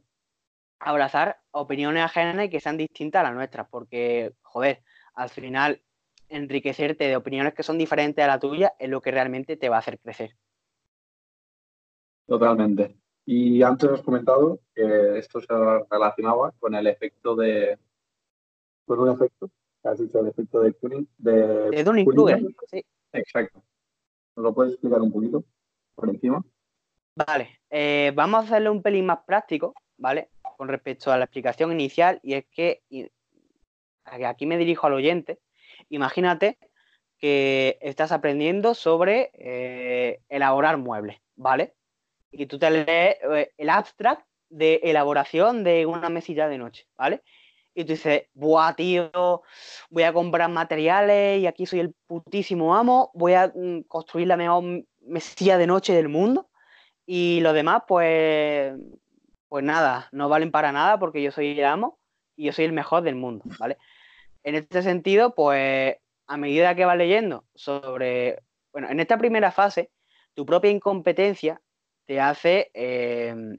abrazar 0.80 1.40
opiniones 1.52 2.04
ajenas 2.04 2.46
y 2.46 2.50
que 2.50 2.60
sean 2.60 2.78
distintas 2.78 3.22
a 3.22 3.24
las 3.24 3.34
nuestras, 3.34 3.68
porque, 3.70 4.34
joder, 4.42 4.82
al 5.14 5.30
final 5.30 5.82
enriquecerte 6.30 7.06
de 7.06 7.16
opiniones 7.16 7.54
que 7.54 7.64
son 7.64 7.78
diferentes 7.78 8.24
a 8.24 8.28
la 8.28 8.40
tuya 8.40 8.74
es 8.80 8.90
lo 8.90 9.02
que 9.02 9.12
realmente 9.12 9.58
te 9.58 9.70
va 9.70 9.78
a 9.78 9.80
hacer 9.80 10.00
crecer. 10.00 10.36
Totalmente. 12.26 12.96
Y 13.26 13.62
antes 13.62 13.90
has 13.90 14.02
comentado 14.02 14.60
que 14.74 15.18
esto 15.18 15.40
se 15.40 15.54
relacionaba 15.90 16.52
con 16.60 16.76
el 16.76 16.88
efecto 16.88 17.36
de... 17.36 17.78
con 18.86 19.00
un 19.00 19.10
efecto, 19.12 19.50
has 19.84 20.00
dicho 20.00 20.20
el 20.20 20.28
efecto 20.28 20.62
de 20.62 20.76
Dunning. 20.82 21.08
De, 21.18 21.70
de 21.70 21.84
Dunning-Kruger, 21.84 22.42
sí. 22.70 22.86
Exacto. 23.12 23.64
¿Nos 24.36 24.44
lo 24.44 24.54
puedes 24.54 24.74
explicar 24.74 25.02
un 25.02 25.12
poquito 25.12 25.44
por 25.96 26.10
encima? 26.10 26.44
Vale, 27.16 27.60
eh, 27.70 28.12
vamos 28.16 28.42
a 28.42 28.44
hacerlo 28.46 28.72
un 28.72 28.82
pelín 28.82 29.06
más 29.06 29.20
práctico, 29.26 29.76
¿vale? 29.98 30.30
con 30.58 30.68
respecto 30.68 31.12
a 31.12 31.18
la 31.18 31.26
explicación 31.26 31.72
inicial 31.72 32.20
y 32.24 32.36
es 32.36 32.46
que 32.46 32.82
aquí 34.06 34.46
me 34.46 34.58
dirijo 34.58 34.88
al 34.88 34.94
oyente. 34.94 35.40
Imagínate 35.90 36.58
que 37.18 37.78
estás 37.82 38.12
aprendiendo 38.12 38.74
sobre 38.74 39.32
eh, 39.34 40.22
elaborar 40.30 40.78
muebles, 40.78 41.18
¿vale? 41.36 41.76
Y 42.32 42.46
tú 42.46 42.58
te 42.60 42.70
lees 42.70 42.88
eh, 42.88 43.52
el 43.58 43.70
abstract 43.70 44.26
de 44.50 44.80
elaboración 44.84 45.64
de 45.64 45.86
una 45.86 46.10
mesilla 46.10 46.48
de 46.48 46.58
noche, 46.58 46.88
¿vale? 46.98 47.24
Y 47.76 47.86
tú 47.86 47.94
dices, 47.94 48.24
buah, 48.34 48.76
tío, 48.76 49.12
voy 49.90 50.04
a 50.04 50.14
comprar 50.14 50.50
materiales 50.50 51.42
y 51.42 51.48
aquí 51.48 51.66
soy 51.66 51.80
el 51.80 51.96
putísimo 52.08 52.76
amo, 52.76 53.12
voy 53.14 53.34
a 53.34 53.52
mm, 53.54 53.84
construir 53.88 54.28
la 54.28 54.38
mejor 54.38 54.64
mesilla 55.02 55.58
de 55.58 55.68
noche 55.68 55.94
del 55.94 56.10
mundo. 56.10 56.50
Y 57.06 57.40
lo 57.42 57.54
demás, 57.54 57.84
pues 57.88 58.74
pues 59.54 59.64
nada, 59.64 60.10
no 60.12 60.30
valen 60.30 60.50
para 60.50 60.72
nada 60.72 60.98
porque 60.98 61.22
yo 61.22 61.32
soy 61.32 61.52
el 61.60 61.66
amo 61.66 62.00
y 62.36 62.46
yo 62.46 62.54
soy 62.54 62.66
el 62.66 62.74
mejor 62.74 63.04
del 63.04 63.14
mundo, 63.14 63.46
¿vale? 63.60 63.78
En 64.42 64.56
este 64.56 64.82
sentido, 64.82 65.36
pues 65.36 65.96
a 66.26 66.38
medida 66.38 66.74
que 66.74 66.86
vas 66.86 66.98
leyendo 66.98 67.46
sobre, 67.54 68.42
bueno, 68.72 68.90
en 68.90 69.00
esta 69.00 69.16
primera 69.20 69.52
fase, 69.52 69.92
tu 70.34 70.44
propia 70.44 70.72
incompetencia 70.72 71.62
te 72.08 72.20
hace, 72.20 72.72
em, 72.74 73.56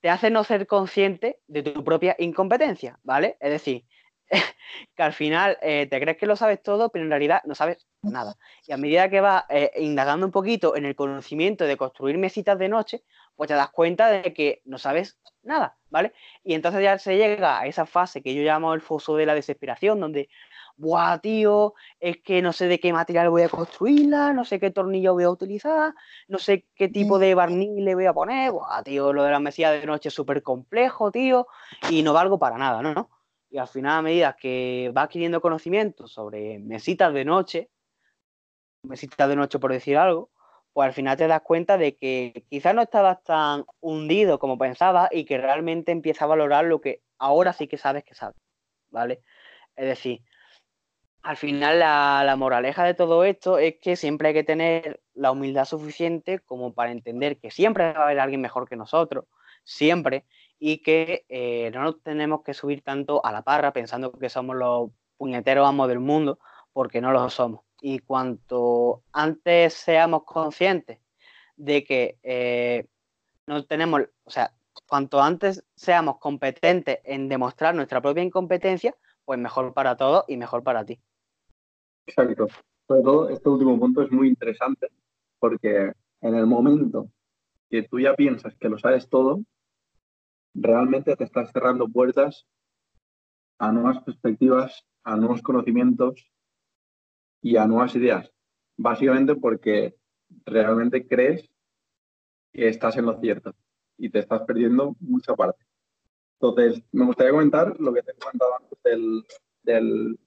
te 0.00 0.10
hace 0.10 0.30
no 0.30 0.44
ser 0.44 0.66
consciente 0.66 1.40
de 1.46 1.62
tu 1.62 1.84
propia 1.84 2.16
incompetencia, 2.18 2.98
¿vale? 3.02 3.36
Es 3.40 3.50
decir, 3.50 3.84
que 4.96 5.02
al 5.02 5.12
final 5.12 5.58
eh, 5.60 5.86
te 5.90 6.00
crees 6.00 6.16
que 6.16 6.26
lo 6.26 6.36
sabes 6.36 6.62
todo, 6.62 6.90
pero 6.90 7.04
en 7.04 7.10
realidad 7.10 7.42
no 7.44 7.54
sabes 7.54 7.86
nada. 8.02 8.36
Y 8.66 8.72
a 8.72 8.76
medida 8.76 9.10
que 9.10 9.20
vas 9.20 9.44
eh, 9.48 9.72
indagando 9.76 10.26
un 10.26 10.32
poquito 10.32 10.76
en 10.76 10.86
el 10.86 10.94
conocimiento 10.94 11.64
de 11.64 11.76
construir 11.76 12.16
mesitas 12.18 12.58
de 12.58 12.68
noche, 12.68 13.02
pues 13.36 13.48
te 13.48 13.54
das 13.54 13.70
cuenta 13.70 14.08
de 14.08 14.32
que 14.32 14.62
no 14.64 14.78
sabes 14.78 15.18
nada, 15.42 15.78
¿vale? 15.88 16.12
Y 16.44 16.54
entonces 16.54 16.82
ya 16.82 16.98
se 16.98 17.16
llega 17.16 17.60
a 17.60 17.66
esa 17.66 17.86
fase 17.86 18.22
que 18.22 18.34
yo 18.34 18.42
llamo 18.42 18.74
el 18.74 18.80
foso 18.80 19.16
de 19.16 19.26
la 19.26 19.34
desesperación, 19.34 20.00
donde, 20.00 20.28
buah, 20.80 21.18
tío, 21.18 21.74
es 22.00 22.18
que 22.22 22.42
no 22.42 22.52
sé 22.52 22.66
de 22.66 22.80
qué 22.80 22.92
material 22.92 23.30
voy 23.30 23.42
a 23.42 23.48
construirla, 23.48 24.32
no 24.32 24.44
sé 24.44 24.58
qué 24.58 24.70
tornillo 24.70 25.12
voy 25.12 25.24
a 25.24 25.30
utilizar, 25.30 25.94
no 26.28 26.38
sé 26.38 26.66
qué 26.74 26.88
tipo 26.88 27.18
de 27.18 27.34
barniz 27.34 27.70
le 27.82 27.94
voy 27.94 28.06
a 28.06 28.14
poner, 28.14 28.50
buah, 28.50 28.82
tío, 28.82 29.12
lo 29.12 29.22
de 29.22 29.30
la 29.30 29.40
mesilla 29.40 29.70
de 29.70 29.86
noche 29.86 30.08
es 30.08 30.14
súper 30.14 30.42
complejo, 30.42 31.12
tío, 31.12 31.46
y 31.90 32.02
no 32.02 32.12
valgo 32.12 32.38
para 32.38 32.56
nada, 32.58 32.82
¿no? 32.82 33.10
Y 33.50 33.58
al 33.58 33.68
final, 33.68 33.98
a 33.98 34.02
medida 34.02 34.36
que 34.40 34.90
vas 34.94 35.04
adquiriendo 35.04 35.40
conocimiento 35.40 36.06
sobre 36.06 36.58
mesitas 36.58 37.12
de 37.12 37.24
noche, 37.24 37.70
mesitas 38.82 39.28
de 39.28 39.36
noche 39.36 39.58
por 39.58 39.72
decir 39.72 39.98
algo, 39.98 40.30
pues 40.72 40.86
al 40.86 40.92
final 40.94 41.16
te 41.16 41.26
das 41.26 41.42
cuenta 41.42 41.76
de 41.76 41.96
que 41.96 42.44
quizás 42.48 42.74
no 42.74 42.82
estabas 42.82 43.22
tan 43.24 43.64
hundido 43.80 44.38
como 44.38 44.56
pensabas 44.56 45.10
y 45.12 45.24
que 45.24 45.36
realmente 45.36 45.92
empiezas 45.92 46.22
a 46.22 46.26
valorar 46.26 46.64
lo 46.64 46.80
que 46.80 47.02
ahora 47.18 47.52
sí 47.52 47.66
que 47.66 47.76
sabes 47.76 48.04
que 48.04 48.14
sabes, 48.14 48.36
¿vale? 48.88 49.22
Es 49.76 49.86
decir, 49.86 50.22
al 51.22 51.36
final 51.36 51.78
la, 51.80 52.34
moraleja 52.36 52.84
de 52.84 52.94
todo 52.94 53.24
esto 53.24 53.58
es 53.58 53.76
que 53.80 53.96
siempre 53.96 54.28
hay 54.28 54.34
que 54.34 54.44
tener 54.44 55.00
la 55.14 55.32
humildad 55.32 55.64
suficiente 55.64 56.40
como 56.40 56.72
para 56.72 56.92
entender 56.92 57.38
que 57.38 57.50
siempre 57.50 57.92
va 57.92 58.00
a 58.00 58.04
haber 58.04 58.20
alguien 58.20 58.40
mejor 58.40 58.68
que 58.68 58.76
nosotros, 58.76 59.26
siempre, 59.64 60.24
y 60.58 60.78
que 60.78 61.24
eh, 61.28 61.70
no 61.74 61.82
nos 61.82 62.02
tenemos 62.02 62.42
que 62.42 62.54
subir 62.54 62.82
tanto 62.82 63.24
a 63.24 63.32
la 63.32 63.42
parra 63.42 63.72
pensando 63.72 64.12
que 64.12 64.28
somos 64.28 64.56
los 64.56 64.90
puñeteros 65.16 65.68
amos 65.68 65.88
del 65.88 66.00
mundo, 66.00 66.38
porque 66.72 67.00
no 67.00 67.12
lo 67.12 67.28
somos 67.30 67.60
y 67.80 68.00
cuanto 68.00 69.02
antes 69.12 69.74
seamos 69.74 70.24
conscientes 70.24 70.98
de 71.56 71.84
que 71.84 72.18
eh, 72.22 72.86
no 73.46 73.64
tenemos, 73.64 74.02
o 74.24 74.30
sea, 74.30 74.54
cuanto 74.86 75.22
antes 75.22 75.64
seamos 75.74 76.18
competentes 76.18 77.00
en 77.04 77.28
demostrar 77.28 77.74
nuestra 77.74 78.00
propia 78.00 78.22
incompetencia, 78.22 78.94
pues 79.24 79.38
mejor 79.38 79.72
para 79.74 79.96
todos 79.96 80.24
y 80.28 80.36
mejor 80.36 80.62
para 80.62 80.84
ti. 80.84 81.00
Exacto. 82.10 82.48
Sobre 82.88 83.02
todo, 83.02 83.28
este 83.28 83.48
último 83.48 83.78
punto 83.78 84.02
es 84.02 84.10
muy 84.10 84.28
interesante 84.28 84.88
porque 85.38 85.92
en 86.20 86.34
el 86.34 86.46
momento 86.46 87.08
que 87.70 87.84
tú 87.84 88.00
ya 88.00 88.14
piensas 88.14 88.54
que 88.56 88.68
lo 88.68 88.78
sabes 88.78 89.08
todo, 89.08 89.42
realmente 90.54 91.14
te 91.16 91.24
estás 91.24 91.52
cerrando 91.52 91.88
puertas 91.88 92.46
a 93.58 93.70
nuevas 93.70 94.02
perspectivas, 94.02 94.84
a 95.04 95.16
nuevos 95.16 95.40
conocimientos 95.42 96.30
y 97.42 97.56
a 97.56 97.66
nuevas 97.66 97.94
ideas. 97.94 98.30
Básicamente 98.76 99.36
porque 99.36 99.94
realmente 100.44 101.06
crees 101.06 101.48
que 102.52 102.68
estás 102.68 102.96
en 102.96 103.06
lo 103.06 103.20
cierto 103.20 103.54
y 103.96 104.10
te 104.10 104.18
estás 104.18 104.42
perdiendo 104.42 104.96
mucha 104.98 105.34
parte. 105.36 105.64
Entonces, 106.40 106.82
me 106.90 107.04
gustaría 107.04 107.32
comentar 107.32 107.78
lo 107.78 107.92
que 107.92 108.02
te 108.02 108.12
he 108.12 108.14
comentado 108.14 108.56
antes 108.56 108.78
del, 109.62 110.18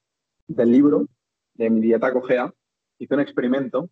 del, 0.47 0.71
libro 0.71 1.07
de 1.53 1.69
mi 1.69 1.81
dieta 1.81 2.11
cogea. 2.11 2.53
Hice 2.99 3.13
un 3.13 3.19
experimento 3.21 3.89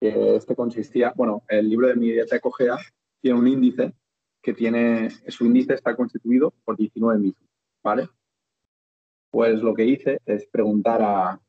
que 0.00 0.36
este 0.36 0.56
consistía, 0.56 1.12
bueno, 1.14 1.42
el 1.48 1.68
libro 1.68 1.88
de 1.88 1.96
mi 1.96 2.10
dieta 2.10 2.40
cogea 2.40 2.78
tiene 3.20 3.38
un 3.38 3.46
índice 3.46 3.94
que 4.42 4.54
tiene, 4.54 5.10
su 5.28 5.44
índice 5.44 5.74
está 5.74 5.94
constituido 5.94 6.54
por 6.64 6.76
19 6.76 7.18
mitos, 7.20 7.46
¿vale? 7.82 8.08
Pues 9.30 9.62
lo 9.62 9.74
que 9.74 9.84
hice 9.84 10.20
es 10.24 10.46
preguntar 10.46 11.02
a, 11.02 11.40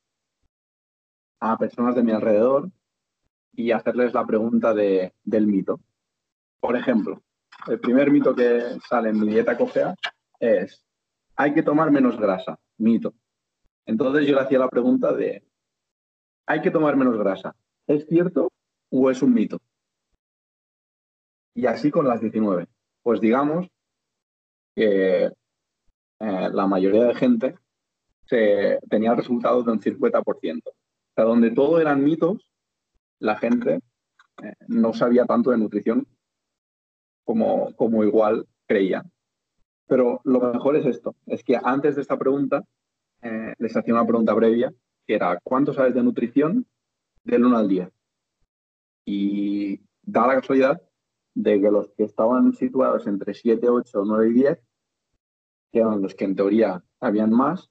a 1.39 1.57
personas 1.57 1.95
de 1.95 2.03
mi 2.03 2.11
alrededor 2.11 2.69
y 3.53 3.71
hacerles 3.71 4.13
la 4.13 4.25
pregunta 4.25 4.73
de, 4.73 5.13
del 5.23 5.47
mito. 5.47 5.79
Por 6.59 6.75
ejemplo, 6.75 7.23
el 7.67 7.79
primer 7.79 8.11
mito 8.11 8.35
que 8.35 8.77
sale 8.87 9.09
en 9.09 9.19
mi 9.19 9.29
dieta 9.29 9.57
cofea 9.57 9.95
es, 10.39 10.85
hay 11.35 11.53
que 11.53 11.63
tomar 11.63 11.91
menos 11.91 12.17
grasa, 12.17 12.59
mito. 12.77 13.13
Entonces 13.91 14.25
yo 14.25 14.35
le 14.35 14.41
hacía 14.41 14.57
la 14.57 14.69
pregunta 14.69 15.11
de, 15.11 15.43
hay 16.45 16.61
que 16.61 16.71
tomar 16.71 16.95
menos 16.95 17.17
grasa, 17.17 17.53
¿es 17.87 18.07
cierto 18.07 18.49
o 18.89 19.11
es 19.11 19.21
un 19.21 19.33
mito? 19.33 19.59
Y 21.53 21.65
así 21.65 21.91
con 21.91 22.07
las 22.07 22.21
19. 22.21 22.67
Pues 23.03 23.19
digamos 23.19 23.67
que 24.73 25.25
eh, 25.25 25.31
la 26.19 26.67
mayoría 26.67 27.03
de 27.03 27.15
gente 27.15 27.55
se, 28.27 28.79
tenía 28.89 29.13
resultados 29.13 29.65
de 29.65 29.73
un 29.73 29.81
50%. 29.81 30.61
O 30.65 30.73
sea, 31.13 31.25
donde 31.25 31.51
todo 31.51 31.81
eran 31.81 32.01
mitos, 32.01 32.49
la 33.19 33.35
gente 33.35 33.81
eh, 34.41 34.53
no 34.69 34.93
sabía 34.93 35.25
tanto 35.25 35.51
de 35.51 35.57
nutrición 35.57 36.07
como, 37.25 37.75
como 37.75 38.05
igual 38.05 38.47
creía. 38.65 39.03
Pero 39.85 40.21
lo 40.23 40.39
mejor 40.39 40.77
es 40.77 40.85
esto, 40.85 41.17
es 41.25 41.43
que 41.43 41.59
antes 41.61 41.97
de 41.97 42.03
esta 42.03 42.17
pregunta 42.17 42.63
eh, 43.21 43.53
les 43.57 43.75
hacía 43.75 43.93
una 43.93 44.05
pregunta 44.05 44.35
previa, 44.35 44.73
que 45.05 45.15
era, 45.15 45.39
¿cuánto 45.43 45.73
sabes 45.73 45.93
de 45.93 46.03
nutrición 46.03 46.65
del 47.23 47.45
1 47.45 47.57
al 47.57 47.67
10? 47.67 47.89
Y 49.05 49.81
da 50.01 50.27
la 50.27 50.35
casualidad 50.35 50.81
de 51.33 51.61
que 51.61 51.71
los 51.71 51.89
que 51.91 52.03
estaban 52.03 52.53
situados 52.53 53.07
entre 53.07 53.33
7, 53.33 53.67
8, 53.69 54.03
9 54.05 54.29
y 54.29 54.33
10, 54.33 54.59
que 55.71 55.79
eran 55.79 56.01
los 56.01 56.15
que 56.15 56.25
en 56.25 56.35
teoría 56.35 56.83
habían 56.99 57.31
más, 57.31 57.69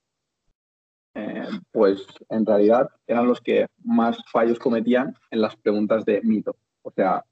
eh, 1.15 1.49
pues 1.73 2.07
en 2.29 2.47
realidad 2.47 2.89
eran 3.07 3.27
los 3.27 3.41
que 3.41 3.67
más 3.85 4.19
fallos 4.31 4.59
cometían 4.59 5.15
en 5.31 5.41
las 5.41 5.57
preguntas 5.57 6.05
de 6.05 6.21
mito. 6.23 6.57
O 6.83 6.91
sea, 6.91 7.25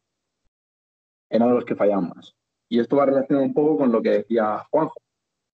eran 1.30 1.54
los 1.54 1.64
que 1.64 1.76
fallaban 1.76 2.10
más. 2.14 2.34
Y 2.68 2.80
esto 2.80 2.96
va 2.96 3.06
relacionado 3.06 3.46
un 3.46 3.54
poco 3.54 3.78
con 3.78 3.92
lo 3.92 4.02
que 4.02 4.10
decía 4.10 4.66
Juanjo, 4.70 5.00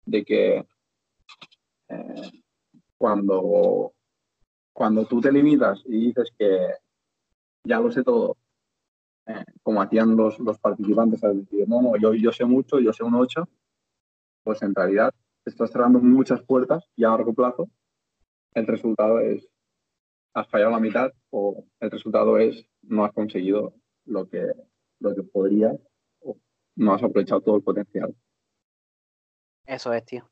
de 0.05 0.25
que 0.25 0.65
eh, 1.89 2.42
cuando, 3.03 3.93
cuando 4.71 5.05
tú 5.05 5.19
te 5.19 5.29
limitas 5.29 5.83
y 5.83 6.05
dices 6.05 6.31
que 6.39 6.69
ya 7.65 7.81
lo 7.81 7.91
sé 7.91 8.01
todo, 8.01 8.37
eh, 9.25 9.43
como 9.61 9.81
hacían 9.81 10.15
los, 10.15 10.39
los 10.39 10.57
participantes 10.57 11.21
al 11.25 11.41
decir, 11.41 11.67
no, 11.67 11.81
no, 11.81 11.97
yo, 11.97 12.13
yo 12.13 12.31
sé 12.31 12.45
mucho, 12.45 12.79
yo 12.79 12.93
sé 12.93 13.03
un 13.03 13.15
8, 13.15 13.45
pues 14.45 14.61
en 14.61 14.73
realidad 14.73 15.13
te 15.43 15.49
estás 15.49 15.71
cerrando 15.71 15.99
muchas 15.99 16.43
puertas 16.43 16.85
y 16.95 17.03
a 17.03 17.09
largo 17.09 17.33
plazo 17.33 17.69
el 18.53 18.67
resultado 18.67 19.19
es 19.19 19.49
has 20.33 20.47
fallado 20.47 20.71
la 20.71 20.79
mitad 20.79 21.11
o 21.29 21.65
el 21.81 21.91
resultado 21.91 22.37
es 22.37 22.65
no 22.83 23.03
has 23.03 23.11
conseguido 23.11 23.73
lo 24.05 24.29
que, 24.29 24.49
lo 24.99 25.13
que 25.13 25.23
podrías 25.23 25.75
o 26.21 26.37
no 26.77 26.93
has 26.93 27.03
aprovechado 27.03 27.41
todo 27.41 27.57
el 27.57 27.63
potencial. 27.63 28.15
Eso 29.65 29.91
es, 29.91 30.05
tío. 30.05 30.31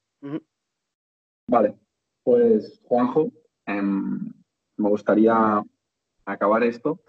Vale, 1.48 1.78
pues 2.24 2.82
Juanjo, 2.84 3.32
em, 3.66 4.32
me 4.78 4.90
gustaría 4.90 5.64
acabar 6.26 6.64
esto 6.64 7.02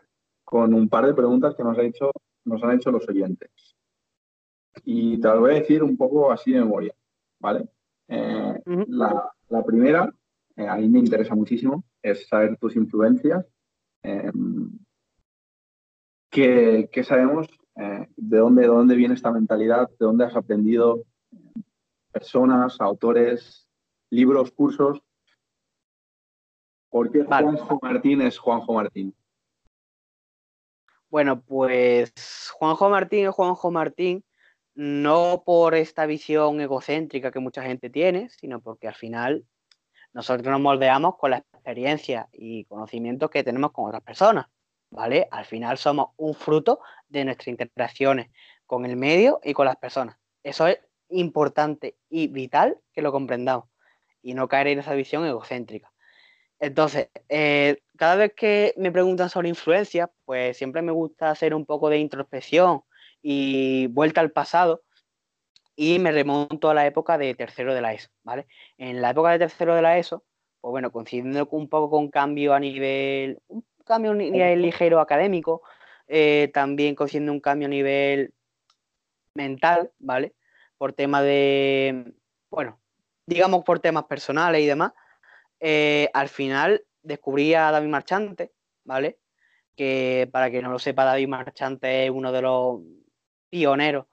con 0.44 0.74
un 0.74 0.88
par 0.88 1.06
de 1.06 1.14
preguntas 1.14 1.54
que 1.54 1.64
nos, 1.64 1.78
ha 1.78 1.82
hecho, 1.82 2.10
nos 2.44 2.62
han 2.62 2.76
hecho 2.76 2.90
los 2.90 3.08
oyentes. 3.08 3.50
Y 4.84 5.20
te 5.20 5.28
las 5.28 5.38
voy 5.38 5.52
a 5.52 5.54
decir 5.54 5.82
un 5.82 5.96
poco 5.96 6.32
así 6.32 6.52
de 6.52 6.60
memoria, 6.60 6.94
¿vale? 7.40 7.68
Eh, 8.08 8.60
la, 8.88 9.30
la, 9.48 9.64
primera 9.64 10.12
eh, 10.56 10.66
a 10.66 10.76
mí 10.76 10.88
me 10.88 10.98
interesa 10.98 11.34
muchísimo, 11.34 11.84
es 12.02 12.28
saber 12.28 12.56
tus 12.58 12.76
influencias. 12.76 13.46
Em, 14.02 14.78
¿qué, 16.30 16.88
sabemos? 17.04 17.48
Eh, 17.76 18.06
de, 18.16 18.38
dónde, 18.38 18.66
dónde 18.66 18.96
viene 18.96 19.14
esta 19.14 19.32
mentalidad? 19.32 19.88
¿De 19.88 20.06
dónde 20.06 20.24
has 20.24 20.36
aprendido 20.36 21.04
personas, 22.10 22.80
autores, 22.80 23.68
libros, 24.10 24.50
cursos? 24.52 25.00
¿Por 26.92 27.10
qué 27.10 27.24
Juanjo 27.24 27.78
Martín 27.80 28.20
es 28.20 28.38
Juanjo 28.38 28.74
Martín? 28.74 29.14
Bueno, 31.08 31.40
pues 31.40 32.12
Juanjo 32.52 32.90
Martín 32.90 33.26
es 33.26 33.34
Juanjo 33.34 33.70
Martín 33.70 34.22
no 34.74 35.42
por 35.44 35.74
esta 35.74 36.04
visión 36.04 36.60
egocéntrica 36.60 37.30
que 37.30 37.40
mucha 37.40 37.62
gente 37.62 37.88
tiene, 37.88 38.28
sino 38.28 38.60
porque 38.60 38.88
al 38.88 38.94
final 38.94 39.46
nosotros 40.12 40.46
nos 40.46 40.60
moldeamos 40.60 41.16
con 41.16 41.30
la 41.30 41.38
experiencia 41.38 42.28
y 42.30 42.66
conocimientos 42.66 43.30
que 43.30 43.42
tenemos 43.42 43.72
con 43.72 43.86
otras 43.86 44.02
personas, 44.02 44.46
¿vale? 44.90 45.28
Al 45.30 45.46
final 45.46 45.78
somos 45.78 46.10
un 46.18 46.34
fruto 46.34 46.80
de 47.08 47.24
nuestras 47.24 47.48
interacciones 47.48 48.30
con 48.66 48.84
el 48.84 48.96
medio 48.96 49.40
y 49.42 49.54
con 49.54 49.64
las 49.64 49.76
personas. 49.76 50.18
Eso 50.42 50.66
es 50.66 50.78
importante 51.08 51.96
y 52.10 52.26
vital 52.26 52.78
que 52.92 53.00
lo 53.00 53.12
comprendamos 53.12 53.66
y 54.20 54.34
no 54.34 54.46
caer 54.46 54.66
en 54.66 54.80
esa 54.80 54.92
visión 54.92 55.24
egocéntrica. 55.24 55.91
Entonces, 56.62 57.08
eh, 57.28 57.82
cada 57.96 58.14
vez 58.14 58.34
que 58.36 58.72
me 58.76 58.92
preguntan 58.92 59.28
sobre 59.28 59.48
influencia, 59.48 60.12
pues 60.24 60.56
siempre 60.56 60.80
me 60.80 60.92
gusta 60.92 61.28
hacer 61.28 61.54
un 61.54 61.66
poco 61.66 61.90
de 61.90 61.98
introspección 61.98 62.84
y 63.20 63.88
vuelta 63.88 64.20
al 64.20 64.30
pasado 64.30 64.84
y 65.74 65.98
me 65.98 66.12
remonto 66.12 66.70
a 66.70 66.74
la 66.74 66.86
época 66.86 67.18
de 67.18 67.34
tercero 67.34 67.74
de 67.74 67.80
la 67.80 67.94
ESO, 67.94 68.10
¿vale? 68.22 68.46
En 68.78 69.02
la 69.02 69.10
época 69.10 69.32
de 69.32 69.40
tercero 69.40 69.74
de 69.74 69.82
la 69.82 69.98
ESO, 69.98 70.22
pues 70.60 70.70
bueno, 70.70 70.92
coincidiendo 70.92 71.48
un 71.50 71.68
poco 71.68 71.90
con 71.90 72.10
cambio 72.10 72.54
a 72.54 72.60
nivel, 72.60 73.40
un 73.48 73.64
cambio 73.84 74.12
a 74.12 74.14
nivel 74.14 74.62
ligero 74.62 75.00
académico, 75.00 75.62
eh, 76.06 76.48
también 76.54 76.94
coincidiendo 76.94 77.32
un 77.32 77.40
cambio 77.40 77.66
a 77.66 77.70
nivel 77.70 78.34
mental, 79.34 79.90
¿vale? 79.98 80.32
Por 80.78 80.92
tema 80.92 81.22
de, 81.22 82.14
bueno, 82.50 82.78
digamos 83.26 83.64
por 83.64 83.80
temas 83.80 84.04
personales 84.04 84.62
y 84.62 84.66
demás, 84.66 84.92
eh, 85.64 86.10
al 86.12 86.28
final 86.28 86.84
descubrí 87.04 87.54
a 87.54 87.70
David 87.70 87.88
Marchante, 87.88 88.52
¿vale? 88.82 89.20
Que 89.76 90.28
para 90.32 90.50
que 90.50 90.60
no 90.60 90.72
lo 90.72 90.80
sepa, 90.80 91.04
David 91.04 91.28
Marchante 91.28 92.04
es 92.04 92.10
uno 92.10 92.32
de 92.32 92.42
los 92.42 92.80
pioneros 93.48 94.06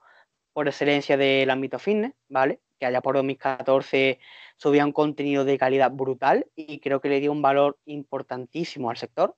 por 0.52 0.68
excelencia 0.68 1.16
del 1.16 1.50
ámbito 1.50 1.80
fitness, 1.80 2.12
¿vale? 2.28 2.60
Que 2.78 2.86
allá 2.86 3.00
por 3.00 3.16
2014 3.16 4.20
subía 4.56 4.86
un 4.86 4.92
contenido 4.92 5.44
de 5.44 5.58
calidad 5.58 5.90
brutal 5.90 6.46
y 6.54 6.78
creo 6.78 7.00
que 7.00 7.08
le 7.08 7.18
dio 7.18 7.32
un 7.32 7.42
valor 7.42 7.78
importantísimo 7.84 8.88
al 8.88 8.96
sector. 8.96 9.36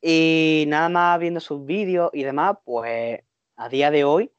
Y 0.00 0.66
nada 0.68 0.88
más 0.88 1.18
viendo 1.18 1.40
sus 1.40 1.66
vídeos 1.66 2.10
y 2.12 2.22
demás, 2.22 2.58
pues 2.64 3.20
a 3.56 3.68
día 3.68 3.90
de 3.90 4.04
hoy 4.04 4.30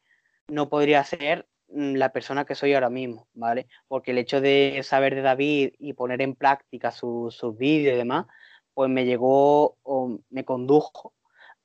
no 0.48 0.70
podría 0.70 1.04
ser 1.04 1.48
la 1.76 2.10
persona 2.12 2.46
que 2.46 2.56
soy 2.56 2.74
ahora 2.74 2.90
mismo, 2.90 3.28
¿vale? 3.34 3.68
Porque 3.88 4.12
el 4.12 4.18
hecho 4.20 4.42
de 4.42 4.82
saber 4.84 5.16
de 5.16 5.22
David 5.22 5.74
y 5.80 5.94
poner 5.94 6.22
en 6.22 6.36
práctica 6.36 6.92
sus 6.92 7.58
vídeos 7.58 7.96
y 7.96 7.98
demás, 7.98 8.26
pues 8.74 8.90
me 8.90 9.06
llegó 9.06 9.78
o 9.84 10.20
me 10.30 10.46
condujo 10.46 11.14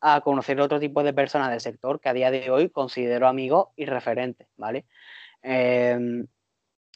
a 0.01 0.21
conocer 0.21 0.61
otro 0.61 0.81
tipo 0.81 1.03
de 1.03 1.13
personas 1.13 1.51
del 1.51 1.61
sector 1.61 2.01
que 2.01 2.09
a 2.09 2.13
día 2.13 2.31
de 2.31 2.51
hoy 2.51 2.71
considero 2.71 3.29
amigos 3.29 3.69
y 3.77 3.87
referentes, 3.87 4.49
¿vale? 4.57 4.87
Em, 5.43 6.27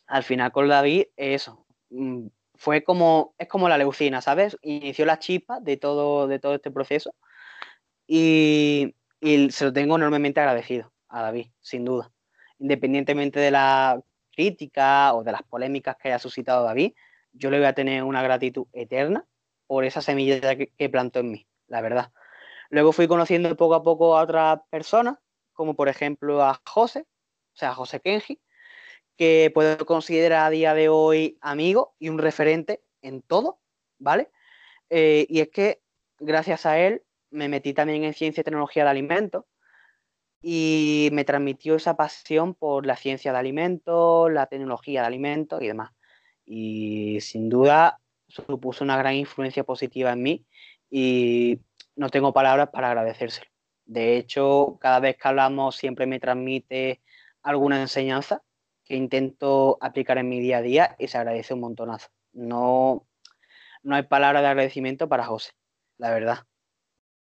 al 0.06 0.22
final 0.22 0.52
con 0.52 0.68
David, 0.68 1.06
eso, 1.16 1.66
mm, 1.90 2.26
fue 2.54 2.84
como, 2.84 3.34
es 3.38 3.48
como 3.48 3.68
la 3.68 3.78
leucina, 3.78 4.20
¿sabes? 4.20 4.56
Inició 4.62 5.04
la 5.06 5.18
chispa 5.18 5.60
de 5.60 5.76
todo, 5.76 6.28
de 6.28 6.38
todo 6.38 6.54
este 6.54 6.70
proceso 6.70 7.14
y, 8.06 8.94
se 9.50 9.64
lo 9.64 9.72
tengo 9.72 9.96
enormemente 9.96 10.40
agradecido 10.40 10.92
a 11.08 11.22
David, 11.22 11.46
sin 11.60 11.84
duda. 11.84 12.10
Independientemente 12.62 13.40
de 13.40 13.50
la 13.50 14.00
crítica 14.30 15.12
o 15.14 15.24
de 15.24 15.32
las 15.32 15.42
polémicas 15.42 15.96
que 15.96 16.08
haya 16.08 16.20
suscitado 16.20 16.64
David, 16.64 16.92
yo 17.32 17.50
le 17.50 17.58
voy 17.58 17.66
a 17.66 17.74
tener 17.74 18.04
una 18.04 18.22
gratitud 18.22 18.68
eterna 18.72 19.26
por 19.66 19.84
esa 19.84 20.00
semilla 20.00 20.54
que, 20.56 20.88
plantó 20.88 21.18
en 21.18 21.32
mí, 21.32 21.46
la 21.66 21.80
verdad. 21.80 22.12
Luego 22.70 22.92
fui 22.92 23.08
conociendo 23.08 23.56
poco 23.56 23.74
a 23.74 23.82
poco 23.82 24.16
a 24.16 24.22
otras 24.22 24.60
personas, 24.70 25.18
como 25.52 25.74
por 25.74 25.88
ejemplo 25.88 26.40
a 26.40 26.60
José, 26.64 27.00
o 27.00 27.56
sea, 27.56 27.70
a 27.70 27.74
José 27.74 27.98
Kenji, 27.98 28.40
que 29.16 29.50
puedo 29.52 29.84
considerar 29.84 30.46
a 30.46 30.50
día 30.50 30.72
de 30.72 30.88
hoy 30.88 31.38
amigo 31.40 31.96
y 31.98 32.10
un 32.10 32.18
referente 32.18 32.80
en 33.02 33.22
todo, 33.22 33.58
¿vale? 33.98 34.30
Eh, 34.88 35.26
y 35.28 35.40
es 35.40 35.48
que 35.48 35.82
gracias 36.20 36.64
a 36.64 36.78
él 36.78 37.02
me 37.30 37.48
metí 37.48 37.74
también 37.74 38.04
en 38.04 38.14
ciencia 38.14 38.42
y 38.42 38.44
tecnología 38.44 38.84
de 38.84 38.90
alimentos 38.90 39.46
y 40.42 41.08
me 41.12 41.24
transmitió 41.24 41.76
esa 41.76 41.96
pasión 41.96 42.54
por 42.54 42.84
la 42.84 42.96
ciencia 42.96 43.32
de 43.32 43.38
alimentos, 43.38 44.30
la 44.30 44.46
tecnología 44.46 45.02
de 45.02 45.06
alimentos 45.06 45.62
y 45.62 45.68
demás. 45.68 45.92
Y 46.44 47.20
sin 47.20 47.48
duda 47.48 48.00
supuso 48.26 48.82
una 48.82 48.96
gran 48.96 49.14
influencia 49.14 49.62
positiva 49.64 50.12
en 50.12 50.22
mí 50.22 50.46
y 50.90 51.60
no 51.94 52.08
tengo 52.10 52.32
palabras 52.32 52.70
para 52.70 52.88
agradecérselo. 52.88 53.46
De 53.84 54.16
hecho, 54.16 54.78
cada 54.80 55.00
vez 55.00 55.16
que 55.16 55.28
hablamos 55.28 55.76
siempre 55.76 56.06
me 56.06 56.18
transmite 56.18 57.02
alguna 57.42 57.80
enseñanza 57.80 58.42
que 58.84 58.96
intento 58.96 59.78
aplicar 59.80 60.18
en 60.18 60.28
mi 60.28 60.40
día 60.40 60.58
a 60.58 60.62
día 60.62 60.96
y 60.98 61.08
se 61.08 61.18
agradece 61.18 61.54
un 61.54 61.60
montonazo. 61.60 62.08
No, 62.32 63.06
no 63.82 63.94
hay 63.94 64.02
palabra 64.04 64.40
de 64.40 64.48
agradecimiento 64.48 65.08
para 65.08 65.24
José, 65.24 65.52
la 65.98 66.10
verdad. 66.10 66.38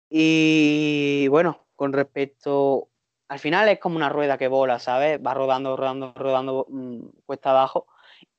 Y 0.09 1.27
bueno, 1.29 1.67
con 1.75 1.93
respecto, 1.93 2.89
al 3.33 3.39
final 3.39 3.67
es 3.67 3.79
como 3.79 3.95
una 3.95 4.09
rueda 4.09 4.37
que 4.37 4.47
bola, 4.47 4.77
¿sabes? 4.77 5.19
Va 5.19 5.33
rodando, 5.33 5.75
rodando, 5.75 6.13
rodando 6.15 6.67
mm, 6.69 6.99
cuesta 7.25 7.49
abajo 7.49 7.87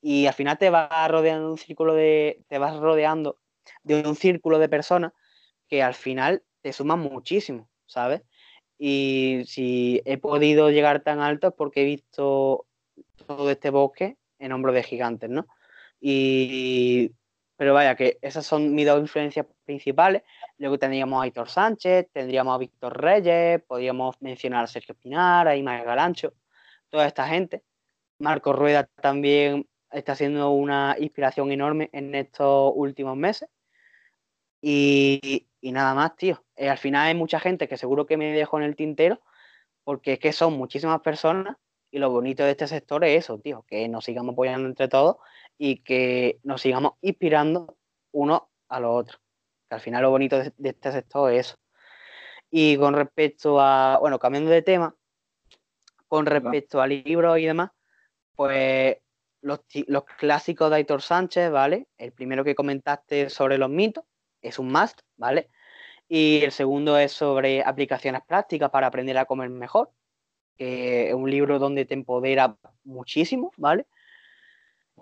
y 0.01 0.25
al 0.25 0.33
final 0.33 0.57
te 0.57 0.69
vas 0.69 1.11
rodeando 1.11 1.51
un 1.51 1.57
círculo 1.57 1.93
de, 1.93 2.41
te 2.47 2.59
vas 2.59 2.77
rodeando 2.77 3.37
de 3.83 4.07
un 4.07 4.15
círculo 4.15 4.57
de 4.57 4.69
personas 4.69 5.11
que 5.67 5.83
al 5.83 5.95
final 5.95 6.43
te 6.61 6.71
suman 6.71 6.99
muchísimo, 6.99 7.67
¿sabes? 7.85 8.21
Y 8.77 9.41
si 9.47 10.01
he 10.05 10.17
podido 10.17 10.71
llegar 10.71 11.01
tan 11.03 11.19
alto 11.19 11.49
es 11.49 11.53
porque 11.57 11.81
he 11.81 11.85
visto 11.85 12.65
todo 13.27 13.51
este 13.51 13.71
bosque 13.71 14.15
en 14.39 14.53
hombros 14.53 14.75
de 14.75 14.83
gigantes, 14.83 15.29
¿no? 15.29 15.45
Y 15.99 17.11
pero 17.57 17.73
vaya, 17.73 17.95
que 17.95 18.17
esas 18.21 18.45
son 18.45 18.73
mis 18.75 18.85
dos 18.85 18.99
influencias 18.99 19.45
principales. 19.65 20.23
Luego 20.57 20.77
tendríamos 20.77 21.23
a 21.23 21.27
Héctor 21.27 21.49
Sánchez, 21.49 22.09
tendríamos 22.11 22.55
a 22.55 22.57
Víctor 22.57 23.01
Reyes, 23.01 23.61
podríamos 23.63 24.15
mencionar 24.21 24.65
a 24.65 24.67
Sergio 24.67 24.95
Pinar, 24.95 25.47
a 25.47 25.55
Imael 25.55 25.85
Galancho, 25.85 26.33
toda 26.89 27.07
esta 27.07 27.27
gente. 27.27 27.63
Marco 28.19 28.53
Rueda 28.53 28.89
también 29.01 29.67
está 29.91 30.15
siendo 30.15 30.51
una 30.51 30.95
inspiración 30.99 31.51
enorme 31.51 31.89
en 31.93 32.13
estos 32.15 32.73
últimos 32.75 33.15
meses. 33.17 33.49
Y, 34.61 35.47
nada 35.61 35.93
más, 35.93 36.15
tío. 36.15 36.43
Eh, 36.55 36.69
al 36.69 36.77
final 36.77 37.07
hay 37.07 37.15
mucha 37.15 37.39
gente 37.39 37.67
que 37.67 37.77
seguro 37.77 38.05
que 38.05 38.17
me 38.17 38.31
dejo 38.31 38.57
en 38.57 38.63
el 38.65 38.75
tintero, 38.75 39.21
porque 39.83 40.13
es 40.13 40.19
que 40.19 40.33
son 40.33 40.57
muchísimas 40.57 41.01
personas 41.01 41.57
y 41.91 41.99
lo 41.99 42.09
bonito 42.09 42.43
de 42.43 42.51
este 42.51 42.67
sector 42.67 43.03
es 43.05 43.23
eso, 43.25 43.39
tío, 43.39 43.63
que 43.67 43.87
nos 43.87 44.05
sigamos 44.05 44.33
apoyando 44.33 44.67
entre 44.67 44.87
todos 44.87 45.17
y 45.57 45.77
que 45.77 46.39
nos 46.43 46.61
sigamos 46.61 46.93
inspirando 47.01 47.77
uno 48.11 48.49
a 48.67 48.79
los 48.79 48.91
otros. 48.91 49.21
Que 49.69 49.75
al 49.75 49.81
final 49.81 50.03
lo 50.03 50.11
bonito 50.11 50.37
de, 50.37 50.53
este 50.63 50.91
sector 50.91 51.31
es 51.31 51.47
eso. 51.47 51.57
Y 52.51 52.77
con 52.77 52.93
respecto 52.93 53.59
a, 53.59 53.97
bueno, 53.99 54.19
cambiando 54.19 54.51
de 54.51 54.61
tema, 54.61 54.95
con 56.07 56.25
respecto 56.25 56.81
a 56.81 56.87
libros 56.87 57.39
y 57.39 57.45
demás, 57.45 57.71
pues 58.35 58.97
los, 59.41 59.61
los, 59.87 60.05
clásicos 60.05 60.69
de 60.69 60.77
Aitor 60.77 61.01
Sánchez, 61.01 61.51
¿vale? 61.51 61.87
El 61.97 62.11
primero 62.11 62.43
que 62.43 62.55
comentaste 62.55 63.29
sobre 63.29 63.57
los 63.57 63.69
mitos 63.69 64.05
es 64.41 64.59
un 64.59 64.71
must, 64.71 65.01
¿vale? 65.17 65.49
Y 66.07 66.43
el 66.43 66.51
segundo 66.51 66.97
es 66.97 67.11
sobre 67.11 67.63
aplicaciones 67.63 68.21
prácticas 68.25 68.69
para 68.69 68.87
aprender 68.87 69.17
a 69.17 69.25
comer 69.25 69.49
mejor, 69.49 69.91
que 70.55 71.09
es 71.09 71.13
un 71.13 71.29
libro 71.29 71.59
donde 71.59 71.85
te 71.85 71.95
empodera 71.95 72.57
muchísimo, 72.83 73.51
¿vale? 73.57 73.87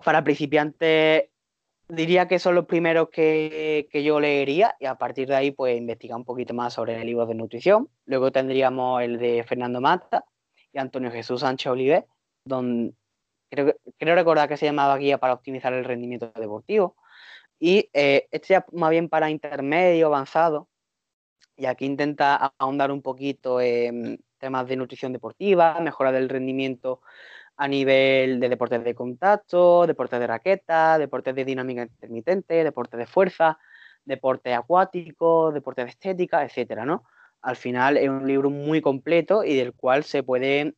Para 0.02 0.24
principiantes 0.24 1.24
diría 1.88 2.26
que 2.26 2.38
son 2.38 2.54
los 2.54 2.66
primeros 2.66 3.10
que, 3.10 3.86
yo 3.92 4.20
leería 4.20 4.74
y 4.80 4.86
a 4.86 4.96
partir 4.96 5.28
de 5.28 5.36
ahí 5.36 5.50
pues 5.50 5.76
investigar 5.76 6.16
un 6.16 6.24
poquito 6.24 6.54
más 6.54 6.72
sobre 6.74 7.00
el 7.00 7.06
libro 7.06 7.26
de 7.26 7.34
nutrición. 7.34 7.88
Luego 8.06 8.32
tendríamos 8.32 9.02
el 9.02 9.18
de 9.18 9.44
Fernando 9.44 9.80
Mata 9.80 10.24
y 10.72 10.78
Antonio 10.78 11.10
Jesús 11.10 11.40
Sánchez 11.40 11.70
Olivet, 11.70 12.06
donde 12.44 12.94
creo, 13.50 13.74
creo 13.98 14.14
recordar 14.14 14.48
que 14.48 14.56
se 14.56 14.66
llamaba 14.66 14.96
Guía 14.96 15.18
para 15.18 15.34
optimizar 15.34 15.72
el 15.72 15.84
rendimiento 15.84 16.32
deportivo. 16.34 16.96
Y 17.58 17.88
eh, 17.92 18.28
este 18.30 18.54
ya 18.54 18.66
más 18.72 18.90
bien 18.90 19.08
para 19.08 19.30
intermedio, 19.30 20.08
avanzado, 20.08 20.68
y 21.56 21.66
aquí 21.66 21.84
intenta 21.84 22.52
ahondar 22.58 22.90
un 22.90 23.02
poquito 23.02 23.60
en 23.60 24.18
temas 24.38 24.66
de 24.66 24.76
nutrición 24.76 25.12
deportiva, 25.12 25.78
mejora 25.80 26.12
del 26.12 26.28
rendimiento 26.28 27.00
a 27.56 27.68
nivel 27.68 28.40
de 28.40 28.48
deportes 28.48 28.82
de 28.82 28.94
contacto, 28.94 29.86
deportes 29.86 30.18
de 30.18 30.26
raqueta, 30.26 30.98
deportes 30.98 31.34
de 31.34 31.44
dinámica 31.44 31.82
intermitente, 31.82 32.64
deportes 32.64 32.98
de 32.98 33.06
fuerza, 33.06 33.58
deporte 34.04 34.52
acuático, 34.54 35.52
deportes 35.52 35.84
de 35.84 35.90
estética, 35.90 36.44
etcétera, 36.44 36.84
¿no? 36.84 37.04
Al 37.42 37.56
final 37.56 37.96
es 37.96 38.08
un 38.08 38.26
libro 38.26 38.50
muy 38.50 38.80
completo 38.80 39.44
y 39.44 39.54
del 39.54 39.72
cual 39.72 40.04
se 40.04 40.22
puede 40.22 40.74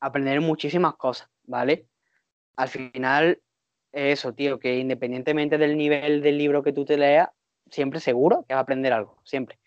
aprender 0.00 0.40
muchísimas 0.40 0.94
cosas, 0.96 1.28
¿vale? 1.44 1.86
Al 2.56 2.68
final, 2.68 3.40
eso, 3.92 4.32
tío, 4.34 4.58
que 4.58 4.78
independientemente 4.78 5.58
del 5.58 5.76
nivel 5.76 6.22
del 6.22 6.38
libro 6.38 6.62
que 6.62 6.72
tú 6.72 6.84
te 6.84 6.96
leas, 6.96 7.28
siempre 7.70 8.00
seguro 8.00 8.44
que 8.48 8.54
vas 8.54 8.60
a 8.60 8.62
aprender 8.62 8.92
algo, 8.92 9.20
siempre. 9.24 9.58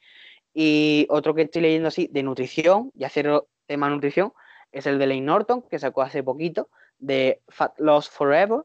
Y 0.53 1.07
otro 1.09 1.33
que 1.33 1.43
estoy 1.43 1.61
leyendo 1.61 1.87
así, 1.87 2.07
de 2.11 2.23
nutrición, 2.23 2.91
y 2.95 3.03
hacer 3.03 3.29
tema 3.65 3.89
nutrición, 3.89 4.33
es 4.75 4.85
el 4.85 4.99
de 4.99 5.07
Lane 5.07 5.21
Norton, 5.21 5.61
que 5.61 5.79
sacó 5.79 6.01
hace 6.01 6.21
poquito, 6.21 6.69
de 6.97 7.41
Fat 7.47 7.79
Loss 7.79 8.09
Forever, 8.09 8.63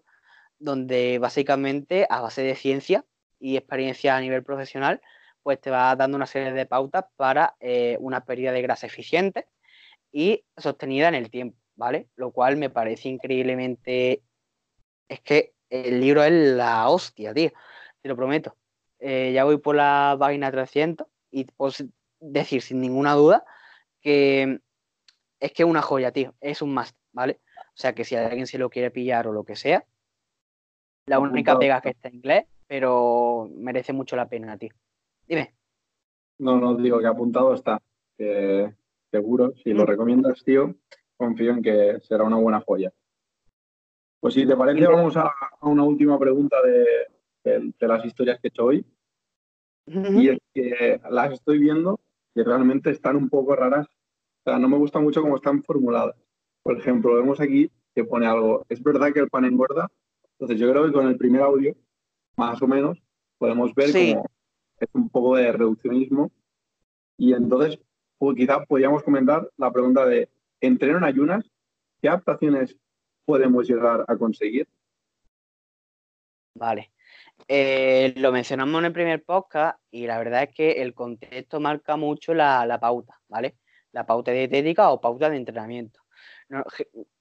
donde 0.59 1.19
básicamente 1.21 2.05
a 2.11 2.21
base 2.21 2.43
de 2.43 2.57
ciencia 2.57 3.05
y 3.39 3.57
experiencia 3.57 4.17
a 4.17 4.21
nivel 4.21 4.43
profesional, 4.43 5.01
pues 5.45 5.61
te 5.61 5.71
va 5.71 5.95
dando 5.95 6.17
una 6.17 6.27
serie 6.27 6.53
de 6.53 6.67
pautas 6.67 7.05
para 7.17 7.55
eh, 7.61 7.97
una 8.01 8.25
pérdida 8.25 8.51
de 8.51 8.61
grasa 8.61 8.89
eficiente 8.89 9.47
y 10.11 10.45
sostenida 10.57 11.07
en 11.07 11.15
el 11.15 11.31
tiempo, 11.31 11.57
¿vale? 11.77 12.09
Lo 12.17 12.33
cual 12.33 12.57
me 12.57 12.71
parece 12.71 13.09
increíblemente... 13.09 14.23
Es 15.09 15.21
que 15.21 15.55
el 15.71 16.01
libro 16.01 16.25
es 16.25 16.33
la 16.33 16.89
hostia, 16.89 17.33
tío, 17.33 17.53
te 18.03 18.09
lo 18.09 18.17
prometo. 18.17 18.57
Eh, 18.99 19.31
ya 19.33 19.45
voy 19.45 19.59
por 19.59 19.77
la 19.77 20.17
página 20.19 20.51
300 20.51 21.07
y 21.31 21.45
puedo 21.45 21.73
decir 22.19 22.63
sin 22.63 22.81
ninguna 22.81 23.15
duda 23.15 23.45
que 24.01 24.61
es 25.41 25.53
que 25.53 25.63
es 25.63 25.69
una 25.69 25.83
joya, 25.83 26.13
tío. 26.13 26.35
Es 26.41 26.63
un 26.63 26.75
must, 26.75 26.97
¿vale? 27.13 27.41
O 27.57 27.81
sea 27.81 27.95
que 27.95 28.05
si 28.05 28.15
alguien 28.15 28.47
se 28.47 28.59
lo 28.59 28.69
quiere 28.69 28.91
pillar 28.91 29.27
o 29.27 29.33
lo 29.33 29.45
que 29.45 29.57
sea, 29.57 29.85
la 31.07 31.19
única 31.19 31.59
pega 31.59 31.79
es 31.79 31.83
que 31.83 31.89
está 31.91 32.09
en 32.09 32.17
inglés, 32.17 32.45
pero 32.67 33.49
merece 33.57 33.93
mucho 33.93 34.17
la 34.17 34.29
pena, 34.29 34.57
tío. 34.57 34.71
Dime. 35.27 35.55
No, 36.39 36.59
no, 36.59 36.77
digo 36.77 37.01
que 37.01 37.07
apuntado 37.07 37.55
está. 37.55 37.81
seguro, 39.11 39.55
si 39.65 39.73
lo 39.73 39.85
mm. 39.85 39.87
recomiendas, 39.87 40.45
tío, 40.45 40.75
confío 41.17 41.53
en 41.53 41.63
que 41.63 42.01
será 42.03 42.25
una 42.25 42.37
buena 42.37 42.61
joya. 42.61 42.93
Pues 44.21 44.35
si 44.35 44.47
te 44.47 44.57
parece, 44.57 44.87
vamos 44.87 45.17
a, 45.17 45.33
una 45.63 45.83
última 45.83 46.19
pregunta 46.19 46.57
de, 46.63 47.73
las 47.81 48.05
historias 48.05 48.39
que 48.39 48.49
he 48.49 48.51
hecho 48.51 48.67
hoy. 48.67 48.85
Y 49.87 50.29
es 50.29 50.39
que 50.55 51.01
las 51.11 51.33
estoy 51.33 51.59
viendo 51.59 51.99
y 52.35 52.43
realmente 52.43 52.91
están 52.91 53.17
un 53.17 53.29
poco 53.29 53.57
raras 53.57 53.89
o 54.45 54.51
sea, 54.51 54.59
no 54.59 54.69
me 54.69 54.79
gusta 54.79 55.01
mucho 55.01 55.23
cómo 55.23 55.37
están 55.37 55.63
formuladas. 55.63 56.17
Por 56.63 56.79
ejemplo, 56.79 57.15
vemos 57.15 57.41
aquí 57.41 57.71
que 57.95 58.05
pone 58.05 58.27
algo, 58.27 58.65
es 58.69 58.83
verdad 58.83 59.13
que 59.13 59.21
el 59.21 59.31
pan 59.31 59.45
engorda. 59.45 59.91
Entonces 60.33 60.59
yo 60.59 60.71
creo 60.71 60.87
que 60.87 60.93
con 60.93 61.07
el 61.07 61.17
primer 61.17 61.43
audio, 61.43 61.77
más 62.37 62.61
o 62.63 62.67
menos, 62.67 63.03
podemos 63.39 63.75
ver 63.75 63.93
cómo 63.93 64.27
es 64.79 64.89
un 64.95 65.09
poco 65.11 65.37
de 65.37 65.53
reduccionismo. 65.53 66.31
Y 67.19 67.35
entonces, 67.35 67.79
pues, 68.19 68.37
quizá 68.37 68.65
podríamos 68.65 69.03
comentar 69.03 69.51
la 69.59 69.71
pregunta 69.71 70.07
de, 70.07 70.31
entreno 70.61 70.99
en 70.99 71.05
ayunas, 71.05 71.51
¿qué 72.01 72.09
adaptaciones 72.09 72.77
podemos 73.25 73.69
llegar 73.69 74.05
a 74.07 74.17
conseguir? 74.17 74.69
Vale. 76.55 76.93
Eh, 77.49 78.13
lo 78.17 78.33
mencionamos 78.33 78.79
en 78.81 78.87
el 78.87 78.93
primer 78.93 79.25
podcast 79.25 79.79
y 79.91 80.07
la 80.07 80.19
verdad 80.19 80.45
es 80.45 80.55
que 80.55 80.73
el 80.83 80.95
contexto 80.95 81.59
marca 81.59 81.97
mucho 81.97 82.35
la, 82.35 82.67
la 82.67 82.79
pauta, 82.79 83.19
¿vale? 83.29 83.57
La 83.93 84.07
pauta 84.07 84.33
dietética 84.33 84.91
o 84.91 85.01
pauta 85.01 85.31
de 85.31 85.37
entrenamiento. 85.37 86.01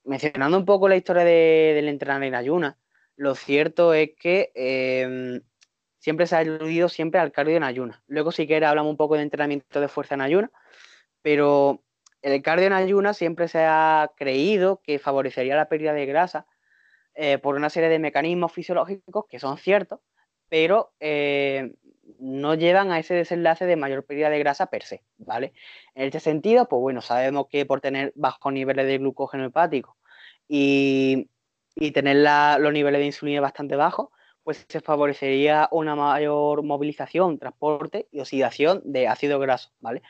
mencionando 0.03 0.57
un 0.57 0.65
poco 0.65 0.89
la 0.89 0.95
historia 0.95 1.23
del 1.23 1.87
entrenar 1.87 2.23
en 2.23 2.35
ayunas, 2.35 2.75
lo 3.15 3.35
cierto 3.35 3.93
es 3.93 4.11
que 4.19 4.51
em, 4.55 5.41
siempre 5.99 6.25
se 6.27 6.35
ha 6.35 6.39
aludido 6.39 6.89
siempre 6.89 7.19
al 7.19 7.31
cardio 7.31 7.57
en 7.57 7.63
ayunas. 7.63 8.01
Luego 8.07 8.31
si 8.31 8.47
quieres 8.47 8.69
hablamos 8.69 8.91
un 8.91 8.97
poco 8.97 9.15
de 9.15 9.23
entrenamiento 9.23 9.81
de 9.81 9.87
fuerza 9.87 10.15
en 10.15 10.21
ayunas, 10.21 10.51
pero 11.21 11.83
el 12.21 12.41
cardio 12.41 12.67
en 12.67 12.73
ayunas 12.73 13.17
siempre 13.17 13.47
se 13.47 13.59
ha 13.65 14.11
creído 14.15 14.81
que 14.81 14.99
favorecería 14.99 15.55
la 15.55 15.69
pérdida 15.69 15.93
de 15.93 16.05
grasa 16.05 16.47
eh, 17.13 17.37
por 17.37 17.55
una 17.55 17.69
serie 17.69 17.89
de 17.89 17.99
mecanismos 17.99 18.53
fisiológicos 18.53 19.25
que 19.29 19.39
son 19.39 19.57
ciertos, 19.57 19.99
pero 20.47 20.93
eh, 20.99 21.73
no 22.19 22.55
llevan 22.55 22.91
a 22.91 22.99
ese 22.99 23.13
desenlace 23.13 23.65
de 23.65 23.75
mayor 23.75 24.05
pérdida 24.05 24.29
de 24.29 24.39
grasa 24.39 24.67
per 24.67 24.83
se, 24.83 25.03
¿vale? 25.17 25.53
En 25.95 26.05
este 26.05 26.19
sentido, 26.19 26.67
pues 26.67 26.79
bueno, 26.81 27.01
sabemos 27.01 27.47
que 27.47 27.65
por 27.65 27.81
tener 27.81 28.11
bajos 28.15 28.53
niveles 28.53 28.87
de 28.87 28.97
glucógeno 28.97 29.45
hepático 29.45 29.97
y, 30.47 31.29
tener 31.93 32.17
los 32.59 32.73
niveles 32.73 32.99
de 32.99 33.05
insulina 33.05 33.41
bastante 33.41 33.75
bajos, 33.75 34.09
pues 34.43 34.65
se 34.67 34.81
favorecería 34.81 35.69
una 35.71 35.95
mayor 35.95 36.63
movilización, 36.63 37.39
transporte 37.39 38.07
y 38.11 38.19
oxidación 38.19 38.81
de 38.83 39.07
ácido 39.07 39.39
graso, 39.39 39.71
¿vale? 39.79 40.01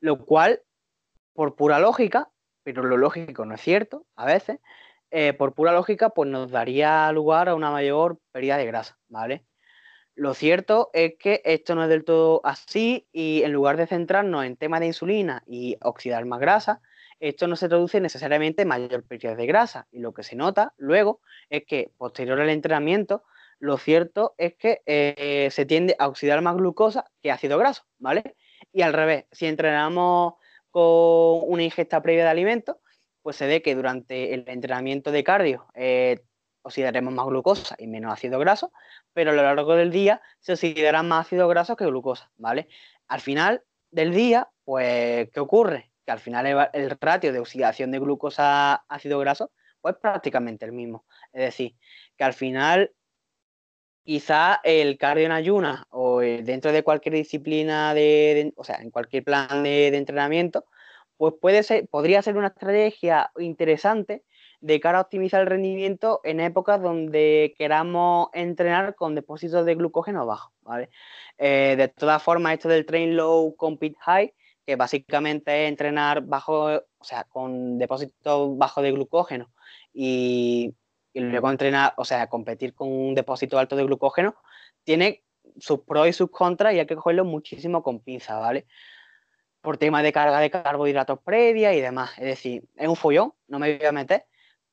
Lo 0.00 0.18
cual, 0.24 0.62
por 1.32 1.56
pura 1.56 1.78
lógica, 1.78 2.30
pero 2.62 2.82
lo 2.82 2.96
lógico 2.96 3.46
no 3.46 3.54
es 3.54 3.60
cierto 3.62 4.04
a 4.16 4.26
veces, 4.26 4.58
eh, 5.10 5.32
por 5.32 5.54
pura 5.54 5.72
lógica, 5.72 6.10
pues 6.10 6.28
nos 6.28 6.50
daría 6.50 7.10
lugar 7.12 7.48
a 7.48 7.54
una 7.54 7.70
mayor 7.70 8.18
pérdida 8.32 8.58
de 8.58 8.66
grasa, 8.66 8.98
¿vale? 9.08 9.44
Lo 10.18 10.34
cierto 10.34 10.90
es 10.94 11.14
que 11.16 11.42
esto 11.44 11.76
no 11.76 11.84
es 11.84 11.88
del 11.88 12.04
todo 12.04 12.40
así 12.42 13.06
y 13.12 13.42
en 13.44 13.52
lugar 13.52 13.76
de 13.76 13.86
centrarnos 13.86 14.44
en 14.44 14.56
temas 14.56 14.80
de 14.80 14.86
insulina 14.86 15.44
y 15.46 15.76
oxidar 15.80 16.24
más 16.24 16.40
grasa, 16.40 16.80
esto 17.20 17.46
no 17.46 17.54
se 17.54 17.68
traduce 17.68 18.00
necesariamente 18.00 18.62
en 18.62 18.68
mayor 18.68 19.04
pérdida 19.04 19.36
de 19.36 19.46
grasa. 19.46 19.86
Y 19.92 20.00
lo 20.00 20.12
que 20.12 20.24
se 20.24 20.34
nota 20.34 20.74
luego 20.76 21.20
es 21.50 21.62
que 21.66 21.92
posterior 21.96 22.40
al 22.40 22.50
entrenamiento, 22.50 23.22
lo 23.60 23.78
cierto 23.78 24.34
es 24.38 24.56
que 24.56 24.82
eh, 24.86 25.50
se 25.52 25.66
tiende 25.66 25.94
a 26.00 26.08
oxidar 26.08 26.42
más 26.42 26.56
glucosa 26.56 27.04
que 27.22 27.30
ácido 27.30 27.56
graso, 27.56 27.84
¿vale? 27.98 28.34
Y 28.72 28.82
al 28.82 28.94
revés, 28.94 29.26
si 29.30 29.46
entrenamos 29.46 30.34
con 30.72 31.42
una 31.46 31.62
ingesta 31.62 32.02
previa 32.02 32.24
de 32.24 32.30
alimentos, 32.30 32.74
pues 33.22 33.36
se 33.36 33.46
ve 33.46 33.62
que 33.62 33.76
durante 33.76 34.34
el 34.34 34.42
entrenamiento 34.48 35.12
de 35.12 35.22
cardio 35.22 35.68
eh, 35.76 36.24
oxidaremos 36.62 37.12
más 37.12 37.26
glucosa 37.26 37.76
y 37.78 37.86
menos 37.86 38.12
ácido 38.12 38.38
graso, 38.38 38.72
pero 39.12 39.30
a 39.30 39.34
lo 39.34 39.42
largo 39.42 39.74
del 39.74 39.90
día 39.90 40.20
se 40.40 40.52
oxidarán 40.52 41.08
más 41.08 41.26
ácido 41.26 41.48
graso 41.48 41.76
que 41.76 41.86
glucosa, 41.86 42.30
¿vale? 42.36 42.68
Al 43.08 43.20
final 43.20 43.62
del 43.90 44.12
día, 44.12 44.48
pues, 44.64 45.30
¿qué 45.30 45.40
ocurre? 45.40 45.90
Que 46.04 46.12
al 46.12 46.20
final 46.20 46.70
el, 46.72 46.90
ratio 47.00 47.32
de 47.32 47.38
oxidación 47.38 47.90
de 47.90 47.98
glucosa 47.98 48.74
a 48.74 48.84
ácido 48.88 49.18
graso, 49.18 49.50
pues 49.80 49.96
prácticamente 49.96 50.64
el 50.64 50.72
mismo. 50.72 51.04
Es 51.32 51.42
decir, 51.42 51.76
que 52.16 52.24
al 52.24 52.34
final 52.34 52.92
quizá 54.04 54.60
el 54.64 54.96
cardio 54.96 55.26
en 55.26 55.32
ayunas 55.32 55.84
o 55.90 56.20
dentro 56.20 56.72
de 56.72 56.82
cualquier 56.82 57.14
disciplina 57.14 57.92
de, 57.92 58.52
o 58.56 58.64
sea, 58.64 58.76
en 58.76 58.90
cualquier 58.90 59.22
plan 59.24 59.62
de, 59.62 59.88
entrenamiento, 59.88 60.64
pues 61.18 61.34
puede 61.40 61.62
ser, 61.62 61.88
podría 61.88 62.22
ser 62.22 62.36
una 62.38 62.48
estrategia 62.48 63.30
interesante 63.38 64.24
de 64.60 64.80
cara 64.80 64.98
a 64.98 65.02
optimizar 65.02 65.40
el 65.40 65.46
rendimiento 65.46 66.20
en 66.24 66.40
épocas 66.40 66.82
donde 66.82 67.54
queramos 67.56 68.28
entrenar 68.32 68.94
con 68.94 69.14
depósitos 69.14 69.64
de 69.64 69.74
glucógeno 69.74 70.26
bajos, 70.26 70.52
¿vale? 70.62 70.90
Eh, 71.36 71.74
de 71.76 71.88
todas 71.88 72.22
formas, 72.22 72.54
esto 72.54 72.68
del 72.68 72.86
train 72.86 73.16
low, 73.16 73.54
compete 73.56 73.96
high, 74.00 74.34
que 74.66 74.76
básicamente 74.76 75.64
es 75.64 75.68
entrenar 75.68 76.22
bajo, 76.22 76.66
o 76.98 77.04
sea, 77.04 77.24
con 77.24 77.78
depósitos 77.78 78.58
bajos 78.58 78.82
de 78.82 78.92
glucógeno 78.92 79.50
y 79.92 80.74
luego 81.14 81.50
entrenar, 81.50 81.94
o 81.96 82.04
sea, 82.04 82.28
competir 82.28 82.74
con 82.74 82.88
un 82.88 83.14
depósito 83.14 83.58
alto 83.58 83.76
de 83.76 83.84
glucógeno, 83.84 84.36
tiene 84.84 85.24
sus 85.58 85.80
pros 85.80 86.08
y 86.08 86.12
sus 86.12 86.30
contras 86.30 86.74
y 86.74 86.78
hay 86.80 86.86
que 86.86 86.96
cogerlo 86.96 87.24
muchísimo 87.24 87.82
con 87.82 88.00
pinza, 88.00 88.38
¿vale? 88.38 88.66
Por 89.60 89.76
tema 89.76 90.02
de 90.02 90.12
carga 90.12 90.40
de 90.40 90.50
carbohidratos 90.50 91.20
previa 91.20 91.74
y 91.74 91.80
demás. 91.80 92.12
Es 92.18 92.24
decir, 92.24 92.64
es 92.76 92.88
un 92.88 92.96
follón, 92.96 93.32
no 93.48 93.58
me 93.58 93.76
voy 93.76 93.86
a 93.86 93.92
meter, 93.92 94.26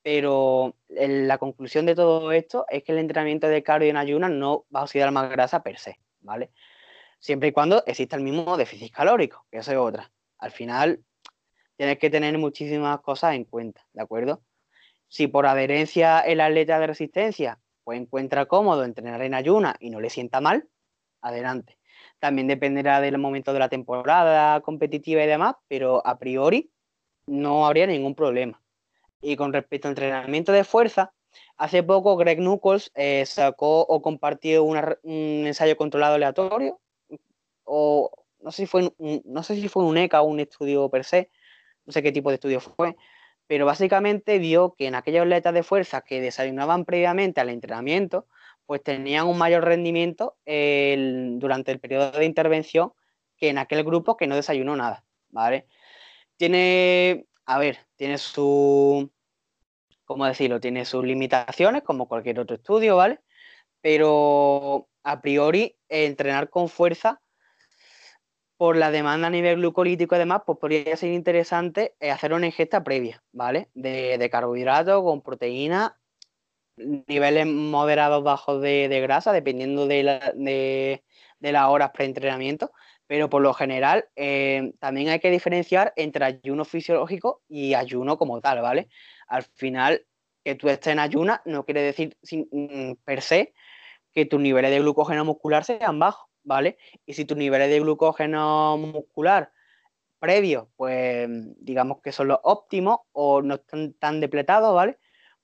pero 0.06 0.76
la 0.88 1.40
conclusión 1.40 1.88
de 1.88 1.96
todo 1.96 2.32
esto 2.32 2.68
es 2.70 2.84
que 2.84 2.92
el 2.92 3.00
entrenamiento 3.00 3.48
de 3.48 3.64
cardio 3.64 3.90
en 3.90 3.98
ayunas 3.98 4.30
no 4.30 4.68
va 4.74 4.82
a 4.82 4.84
oxidar 4.84 5.10
más 5.10 5.32
grasa 5.32 5.64
per 5.64 5.80
se, 5.80 6.00
¿vale? 6.20 6.52
Siempre 7.18 7.50
y 7.50 7.52
cuando 7.52 7.84
exista 7.88 8.16
el 8.16 8.22
mismo 8.22 8.56
déficit 8.56 8.94
calórico, 8.94 9.48
que 9.50 9.58
eso 9.58 9.72
es 9.72 9.78
otra. 9.80 10.12
Al 10.38 10.52
final, 10.52 11.04
tienes 11.76 11.98
que 11.98 12.12
tener 12.12 12.38
muchísimas 12.38 13.02
cosas 13.02 13.34
en 13.34 13.46
cuenta, 13.46 13.84
¿de 13.94 14.04
acuerdo? 14.04 14.44
Si 15.08 15.26
por 15.26 15.48
adherencia 15.48 16.20
el 16.20 16.40
atleta 16.40 16.78
de 16.80 16.86
resistencia 16.86 17.60
pues 17.84 18.00
encuentra 18.00 18.46
cómodo 18.46 18.84
entrenar 18.84 19.24
en 19.24 19.34
ayuna 19.34 19.76
y 19.80 19.90
no 19.90 20.00
le 20.00 20.12
sienta 20.12 20.40
mal, 20.40 20.70
adelante. 21.22 21.80
También 22.20 22.48
dependerá 22.48 23.02
del 23.02 23.18
momento 23.18 23.54
de 23.54 23.60
la 23.60 23.70
temporada 23.70 24.62
competitiva 24.62 25.24
y 25.24 25.28
demás, 25.28 25.56
pero 25.68 26.06
a 26.06 26.20
priori 26.20 26.72
no 27.26 27.66
habría 27.66 27.88
ningún 27.88 28.14
problema. 28.14 28.62
Y 29.26 29.36
con 29.36 29.54
respecto 29.54 29.88
al 29.88 29.94
entrenamiento 29.94 30.52
de 30.52 30.64
fuerza, 30.64 31.12
hace 31.58 31.82
poco 31.82 32.16
Greg 32.16 32.40
Nuckols 32.40 32.92
eh, 32.94 33.26
sacó 33.26 33.82
o 33.82 34.02
compartió 34.02 34.64
un 34.64 35.48
ensayo 35.48 35.76
controlado 35.78 36.16
aleatorio, 36.16 36.80
o 37.64 38.12
no 38.40 38.52
sé 38.52 38.64
si 38.64 38.68
fue 38.68 38.94
no 39.00 39.42
sé 39.42 39.56
si 39.56 39.68
fue 39.68 39.84
un 39.84 39.98
ECA 39.98 40.22
o 40.22 40.26
un 40.26 40.40
estudio 40.40 40.90
per 40.90 41.04
se, 41.04 41.32
no 41.86 41.92
sé 41.92 42.04
qué 42.04 42.12
tipo 42.12 42.30
de 42.30 42.36
estudio 42.36 42.60
fue, 42.60 42.96
pero 43.48 43.66
básicamente 43.66 44.38
vio 44.38 44.76
que 44.78 44.86
en 44.86 44.94
aquellos 44.96 45.24
atletas 45.24 45.54
de 45.56 45.64
fuerza 45.64 46.02
que 46.02 46.22
desayunaban 46.22 46.86
previamente 46.86 47.42
al 47.42 47.50
entrenamiento, 47.50 48.28
pues 48.68 48.84
tenían 48.84 49.28
un 49.28 49.40
mayor 49.40 49.64
rendimiento 49.64 50.38
durante 50.46 51.72
el 51.72 51.80
periodo 51.80 52.12
de 52.12 52.26
intervención 52.26 52.94
que 53.38 53.50
en 53.50 53.58
aquel 53.58 53.84
grupo 53.84 54.18
que 54.18 54.28
no 54.28 54.36
desayunó 54.36 54.76
nada, 54.76 55.04
¿vale? 55.30 55.68
Tiene, 56.38 57.28
a 57.46 57.60
ver, 57.60 57.80
tiene 57.96 58.18
su, 58.18 59.12
¿cómo 60.06 60.26
decirlo? 60.26 60.60
Tiene 60.60 60.86
sus 60.86 61.04
limitaciones 61.04 61.84
como 61.84 62.08
cualquier 62.08 62.40
otro 62.40 62.56
estudio, 62.56 62.96
¿vale? 62.98 63.20
Pero 63.82 64.88
a 65.04 65.22
priori 65.22 65.78
entrenar 65.90 66.50
con 66.50 66.70
fuerza 66.70 67.22
por 68.58 68.78
la 68.78 68.92
demanda 68.92 69.28
a 69.28 69.32
nivel 69.32 69.58
glucolítico 69.58 70.16
y 70.16 70.20
demás, 70.20 70.44
pues 70.46 70.58
podría 70.60 70.96
ser 70.96 71.12
interesante 71.12 71.96
eh, 72.00 72.12
hacer 72.12 72.34
una 72.34 72.46
ingesta 72.46 72.84
previa, 72.84 73.24
¿vale? 73.34 73.70
De, 73.74 74.18
de 74.18 74.30
carbohidratos 74.30 75.04
con 75.04 75.22
proteína, 75.22 75.98
niveles 76.78 77.46
moderados 77.48 78.24
bajos 78.24 78.62
de, 78.62 79.00
grasa, 79.02 79.32
dependiendo 79.32 79.88
de, 79.88 80.04
la, 80.04 80.34
las 81.40 81.70
horas 81.70 81.92
preentrenamiento, 81.94 82.72
pero 83.08 83.30
por 83.30 83.42
lo 83.42 83.54
general 83.54 84.06
eh, 84.16 84.74
también 84.80 85.10
hay 85.10 85.20
que 85.20 85.32
diferenciar 85.32 85.94
entre 85.96 86.26
ayuno 86.26 86.66
fisiológico 86.66 87.42
y 87.48 87.74
ayuno 87.74 88.18
como 88.18 88.42
tal, 88.42 88.62
¿vale? 88.62 88.90
Al 89.28 89.44
final, 89.44 90.06
que 90.44 90.56
tú 90.56 90.70
estés 90.70 90.94
en 90.94 91.00
ayuna 91.00 91.42
no 91.46 91.66
quiere 91.66 91.82
decir 91.82 92.18
sin, 92.24 92.48
mm, 92.52 92.96
per 93.04 93.22
se 93.22 93.54
que 94.14 94.26
tus 94.26 94.40
niveles 94.40 94.72
de 94.72 94.80
glucógeno 94.80 95.26
muscular 95.26 95.64
sean 95.66 96.00
bajos 96.00 96.30
¿vale? 96.46 96.78
Y 97.06 97.14
si 97.14 97.26
tus 97.26 97.38
niveles 97.38 97.70
de 97.70 97.80
glucógeno 97.82 98.78
muscular 98.78 99.52
previos, 100.20 100.68
pues 100.78 101.28
digamos 101.60 102.02
que 102.02 102.12
son 102.12 102.30
los 102.30 102.40
óptimos 102.44 103.00
o 103.12 103.42
no 103.42 103.56
están 103.56 103.94
tan 103.94 104.22
depletados, 104.22 104.74
¿vale? 104.74 104.98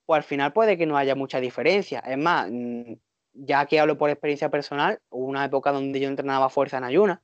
Pues 0.06 0.18
al 0.18 0.24
final 0.24 0.52
puede 0.52 0.78
que 0.78 0.86
no 0.86 0.96
haya 0.96 1.14
mucha 1.14 1.40
diferencia. 1.40 2.00
Es 2.00 2.18
más, 2.18 2.48
mm, 2.50 2.94
ya 3.34 3.66
que 3.66 3.80
hablo 3.80 3.98
por 3.98 4.10
experiencia 4.10 4.50
personal, 4.50 5.00
hubo 5.10 5.26
una 5.26 5.44
época 5.44 5.72
donde 5.72 6.00
yo 6.00 6.08
entrenaba 6.08 6.48
fuerza 6.50 6.78
en 6.78 6.84
ayuna 6.84 7.22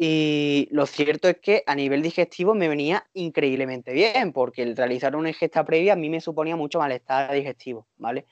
y 0.00 0.68
lo 0.70 0.86
cierto 0.86 1.28
es 1.28 1.38
que 1.38 1.64
a 1.66 1.74
nivel 1.74 2.02
digestivo 2.02 2.54
me 2.54 2.68
venía 2.68 3.04
increíblemente 3.14 3.92
bien, 3.92 4.32
porque 4.32 4.62
el 4.62 4.76
realizar 4.76 5.16
una 5.16 5.30
ingesta 5.30 5.64
previa 5.64 5.94
a 5.94 5.96
mí 5.96 6.08
me 6.08 6.20
suponía 6.20 6.54
mucho 6.54 6.78
malestar 6.78 7.34
digestivo, 7.34 7.88
¿vale? 7.96 8.24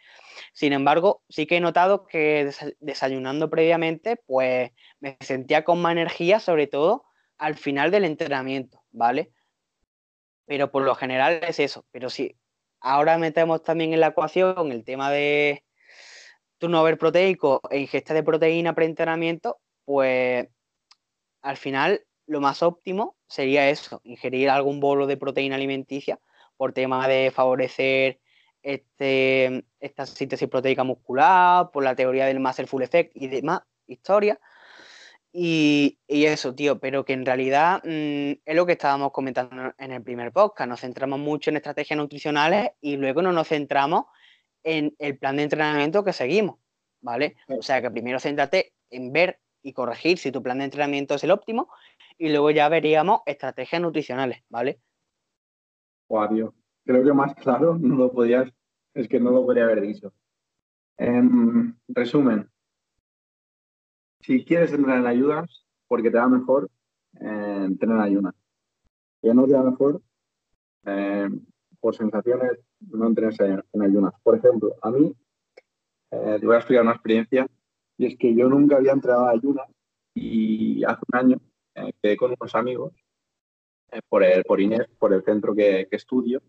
Sin 0.52 0.72
embargo, 0.72 1.24
sí 1.28 1.44
que 1.44 1.56
he 1.56 1.60
notado 1.60 2.06
que 2.06 2.52
desayunando 2.78 3.50
previamente, 3.50 4.16
pues 4.16 4.70
me 5.00 5.16
sentía 5.18 5.64
con 5.64 5.82
más 5.82 5.90
energía, 5.90 6.38
sobre 6.38 6.68
todo 6.68 7.04
al 7.36 7.56
final 7.56 7.90
del 7.90 8.04
entrenamiento, 8.04 8.84
¿vale? 8.92 9.32
Pero 10.46 10.70
por 10.70 10.84
lo 10.84 10.94
general 10.94 11.40
es 11.42 11.58
eso. 11.58 11.84
Pero 11.90 12.10
sí, 12.10 12.36
ahora 12.78 13.18
metemos 13.18 13.64
también 13.64 13.92
en 13.92 13.98
la 13.98 14.08
ecuación 14.08 14.70
el 14.70 14.84
tema 14.84 15.10
de 15.10 15.64
turnover 16.58 16.96
proteico 16.96 17.60
e 17.70 17.80
ingesta 17.80 18.14
de 18.14 18.22
proteína 18.22 18.72
pre-entrenamiento, 18.72 19.58
pues 19.84 20.46
al 21.46 21.56
final 21.56 22.04
lo 22.26 22.40
más 22.40 22.62
óptimo 22.62 23.16
sería 23.28 23.70
eso, 23.70 24.00
ingerir 24.02 24.50
algún 24.50 24.80
bolo 24.80 25.06
de 25.06 25.16
proteína 25.16 25.54
alimenticia 25.54 26.18
por 26.56 26.72
tema 26.72 27.06
de 27.06 27.30
favorecer 27.30 28.18
este, 28.62 29.64
esta 29.78 30.06
síntesis 30.06 30.48
proteica 30.48 30.82
muscular, 30.82 31.70
por 31.70 31.84
la 31.84 31.94
teoría 31.94 32.26
del 32.26 32.40
muscle 32.40 32.66
full 32.66 32.82
effect 32.82 33.12
y 33.14 33.28
demás, 33.28 33.60
historia. 33.86 34.40
Y, 35.32 35.98
eso, 36.08 36.52
tío, 36.54 36.80
pero 36.80 37.04
que 37.04 37.12
en 37.12 37.24
realidad 37.24 37.80
mm, 37.84 38.40
es 38.44 38.56
lo 38.56 38.66
que 38.66 38.72
estábamos 38.72 39.12
comentando 39.12 39.72
en 39.78 39.92
el 39.92 40.02
primer 40.02 40.32
podcast. 40.32 40.68
Nos 40.68 40.80
centramos 40.80 41.20
mucho 41.20 41.50
en 41.50 41.56
estrategias 41.56 41.96
nutricionales 41.96 42.70
y 42.80 42.96
luego 42.96 43.22
no 43.22 43.30
nos 43.30 43.46
centramos 43.46 44.06
en 44.64 44.96
el 44.98 45.16
plan 45.16 45.36
de 45.36 45.44
entrenamiento 45.44 46.02
que 46.02 46.12
seguimos, 46.12 46.56
¿vale? 47.00 47.36
O 47.46 47.62
sea, 47.62 47.80
que 47.80 47.90
primero 47.90 48.18
céntrate 48.18 48.72
en 48.90 49.12
ver 49.12 49.38
y 49.66 49.72
corregir 49.72 50.16
si 50.18 50.30
tu 50.30 50.42
plan 50.44 50.58
de 50.58 50.64
entrenamiento 50.64 51.16
es 51.16 51.24
el 51.24 51.32
óptimo 51.32 51.68
y 52.16 52.28
luego 52.28 52.52
ya 52.52 52.68
veríamos 52.68 53.22
estrategias 53.26 53.82
nutricionales, 53.82 54.44
¿vale? 54.48 54.80
Guau, 56.08 56.54
Creo 56.84 57.04
que 57.04 57.12
más 57.12 57.34
claro 57.34 57.76
no 57.76 57.96
lo 57.96 58.12
podías, 58.12 58.48
es 58.94 59.08
que 59.08 59.18
no 59.18 59.32
lo 59.32 59.44
podría 59.44 59.64
haber 59.64 59.80
dicho. 59.80 60.12
En 60.96 61.76
resumen, 61.88 62.48
si 64.20 64.44
quieres 64.44 64.72
entrenar 64.72 65.00
en 65.00 65.06
ayudas, 65.08 65.66
porque 65.88 66.12
te 66.12 66.16
da 66.16 66.28
mejor, 66.28 66.70
eh, 67.20 67.62
entrenar 67.64 67.98
en 67.98 68.04
ayunas. 68.04 68.34
Si 69.20 69.28
no 69.28 69.46
te 69.46 69.52
da 69.52 69.64
mejor, 69.64 70.00
eh, 70.84 71.28
por 71.80 71.96
sensaciones, 71.96 72.52
no 72.78 73.08
entrenes 73.08 73.36
en 73.40 73.82
ayunas. 73.82 74.14
Por 74.22 74.36
ejemplo, 74.36 74.76
a 74.80 74.92
mí, 74.92 75.12
eh, 76.12 76.36
te 76.38 76.46
voy 76.46 76.54
a 76.54 76.58
explicar 76.58 76.84
una 76.84 76.92
experiencia 76.92 77.48
y 77.98 78.06
es 78.06 78.16
que 78.18 78.34
yo 78.34 78.48
nunca 78.48 78.76
había 78.76 78.92
entrenado 78.92 79.26
a 79.26 79.30
ayunas 79.30 79.68
y 80.14 80.84
hace 80.84 81.02
un 81.12 81.18
año 81.18 81.40
eh, 81.74 81.92
quedé 82.02 82.16
con 82.16 82.34
unos 82.38 82.54
amigos 82.54 82.92
eh, 83.92 84.00
por, 84.08 84.24
el, 84.24 84.44
por 84.44 84.60
Inés, 84.60 84.86
por 84.98 85.12
el 85.12 85.22
centro 85.22 85.54
que, 85.54 85.88
estudio, 85.90 86.42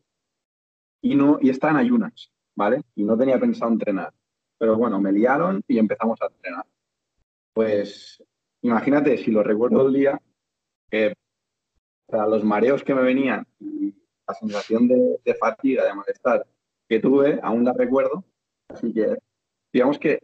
y, 1.01 1.15
no, 1.15 1.37
y 1.41 1.49
estaba 1.49 1.71
en 1.71 1.85
ayunas, 1.85 2.31
¿vale? 2.55 2.81
Y 2.95 3.03
no 3.03 3.17
tenía 3.17 3.39
pensado 3.39 3.71
entrenar. 3.71 4.13
Pero 4.57 4.75
bueno, 4.77 4.99
me 4.99 5.11
liaron 5.11 5.61
y 5.67 5.77
empezamos 5.77 6.19
a 6.21 6.27
entrenar. 6.27 6.65
Pues 7.53 8.23
imagínate, 8.61 9.17
si 9.17 9.31
lo 9.31 9.43
recuerdo 9.43 9.87
el 9.87 9.93
día, 9.93 10.21
que 10.89 11.13
los 12.09 12.43
mareos 12.43 12.83
que 12.83 12.95
me 12.95 13.03
venían 13.03 13.45
y 13.59 13.93
la 14.27 14.33
sensación 14.33 14.87
de, 14.87 15.19
de 15.23 15.35
fatiga, 15.35 15.85
de 15.85 15.93
malestar 15.93 16.47
que 16.89 16.99
tuve, 16.99 17.39
aún 17.43 17.65
la 17.65 17.73
recuerdo. 17.73 18.23
Así 18.69 18.93
que, 18.93 19.17
digamos 19.71 19.99
que, 19.99 20.19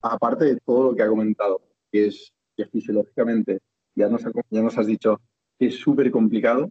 aparte 0.00 0.44
de 0.44 0.60
todo 0.60 0.90
lo 0.90 0.96
que 0.96 1.02
ha 1.02 1.08
comentado, 1.08 1.60
que 1.90 2.06
es 2.06 2.32
que 2.56 2.66
fisiológicamente 2.66 3.60
ya 3.94 4.08
nos, 4.08 4.22
ya 4.50 4.62
nos 4.62 4.78
has 4.78 4.86
dicho 4.86 5.20
que 5.58 5.66
es 5.66 5.76
súper 5.76 6.10
complicado, 6.10 6.70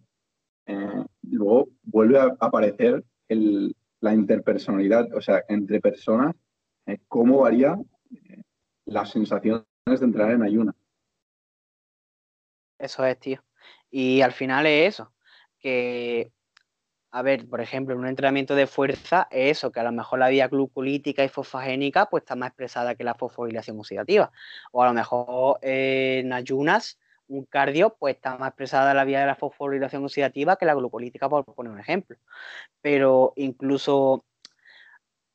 eh, 0.66 1.04
luego 1.24 1.70
vuelve 1.84 2.20
a 2.20 2.36
aparecer 2.40 3.04
la 3.28 4.14
interpersonalidad, 4.14 5.14
o 5.14 5.22
sea, 5.22 5.44
entre 5.48 5.80
personas, 5.80 6.36
eh, 6.86 7.00
cómo 7.08 7.42
varía 7.42 7.78
eh, 8.12 8.42
las 8.86 9.10
sensaciones 9.10 9.66
de 9.86 9.96
entrar 10.06 10.32
en 10.32 10.44
ayuna. 10.44 10.76
Eso 12.78 13.06
es, 13.06 13.20
tío. 13.20 13.44
Y 13.90 14.22
al 14.22 14.32
final 14.32 14.66
es 14.66 14.96
eso, 14.96 15.14
que, 15.60 16.32
a 17.16 17.22
ver, 17.22 17.48
por 17.48 17.62
ejemplo, 17.62 17.96
en 17.96 18.02
un 18.02 18.08
entrenamiento 18.08 18.56
de 18.56 18.68
fuerza 18.68 19.30
es 19.32 19.58
eso, 19.58 19.72
que 19.72 19.80
a 19.80 19.84
lo 19.84 19.94
mejor 19.94 20.20
la 20.20 20.28
vía 20.28 20.50
glucolítica 20.50 21.24
y 21.24 21.30
fosfagénica 21.30 22.08
pues 22.08 22.24
está 22.24 22.36
más 22.36 22.50
expresada 22.50 22.96
que 22.96 23.06
la 23.06 23.16
fosforilación 23.16 23.80
oxidativa. 23.80 24.34
O 24.74 24.84
a 24.84 24.88
lo 24.88 24.94
mejor 24.94 25.58
en 25.62 26.34
ayunas 26.34 27.00
un 27.28 27.46
cardio, 27.46 27.96
pues 27.98 28.16
está 28.16 28.38
más 28.38 28.50
expresada 28.50 28.94
la 28.94 29.06
vía 29.06 29.22
de 29.22 29.28
la 29.28 29.36
fosforilación 29.36 30.04
oxidativa 30.04 30.58
que 30.58 30.66
la 30.66 30.74
glucolítica, 30.74 31.30
por 31.30 31.46
poner 31.46 31.72
un 31.72 31.80
ejemplo. 31.80 32.18
Pero 32.82 33.32
incluso, 33.38 34.26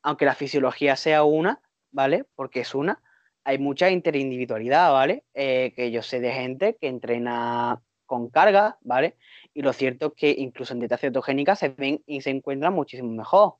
aunque 0.03 0.25
la 0.25 0.35
fisiología 0.35 0.95
sea 0.95 1.23
una, 1.23 1.61
¿vale? 1.89 2.25
Porque 2.35 2.59
es 2.59 2.75
una, 2.75 3.01
hay 3.43 3.57
mucha 3.57 3.89
interindividualidad, 3.89 4.91
¿vale? 4.91 5.23
Eh, 5.33 5.73
que 5.75 5.89
yo 5.89 6.03
sé 6.03 6.19
de 6.19 6.31
gente 6.31 6.77
que 6.79 6.89
entrena 6.89 7.81
con 8.11 8.29
carga, 8.29 8.77
¿vale? 8.81 9.15
Y 9.53 9.61
lo 9.61 9.73
cierto 9.73 10.07
es 10.07 10.13
que 10.13 10.35
incluso 10.37 10.73
en 10.73 10.79
dieta 10.79 10.97
cetogénica 10.97 11.55
se 11.55 11.69
ven 11.69 12.01
y 12.05 12.21
se 12.21 12.29
encuentran 12.29 12.73
muchísimo 12.73 13.11
mejor. 13.11 13.55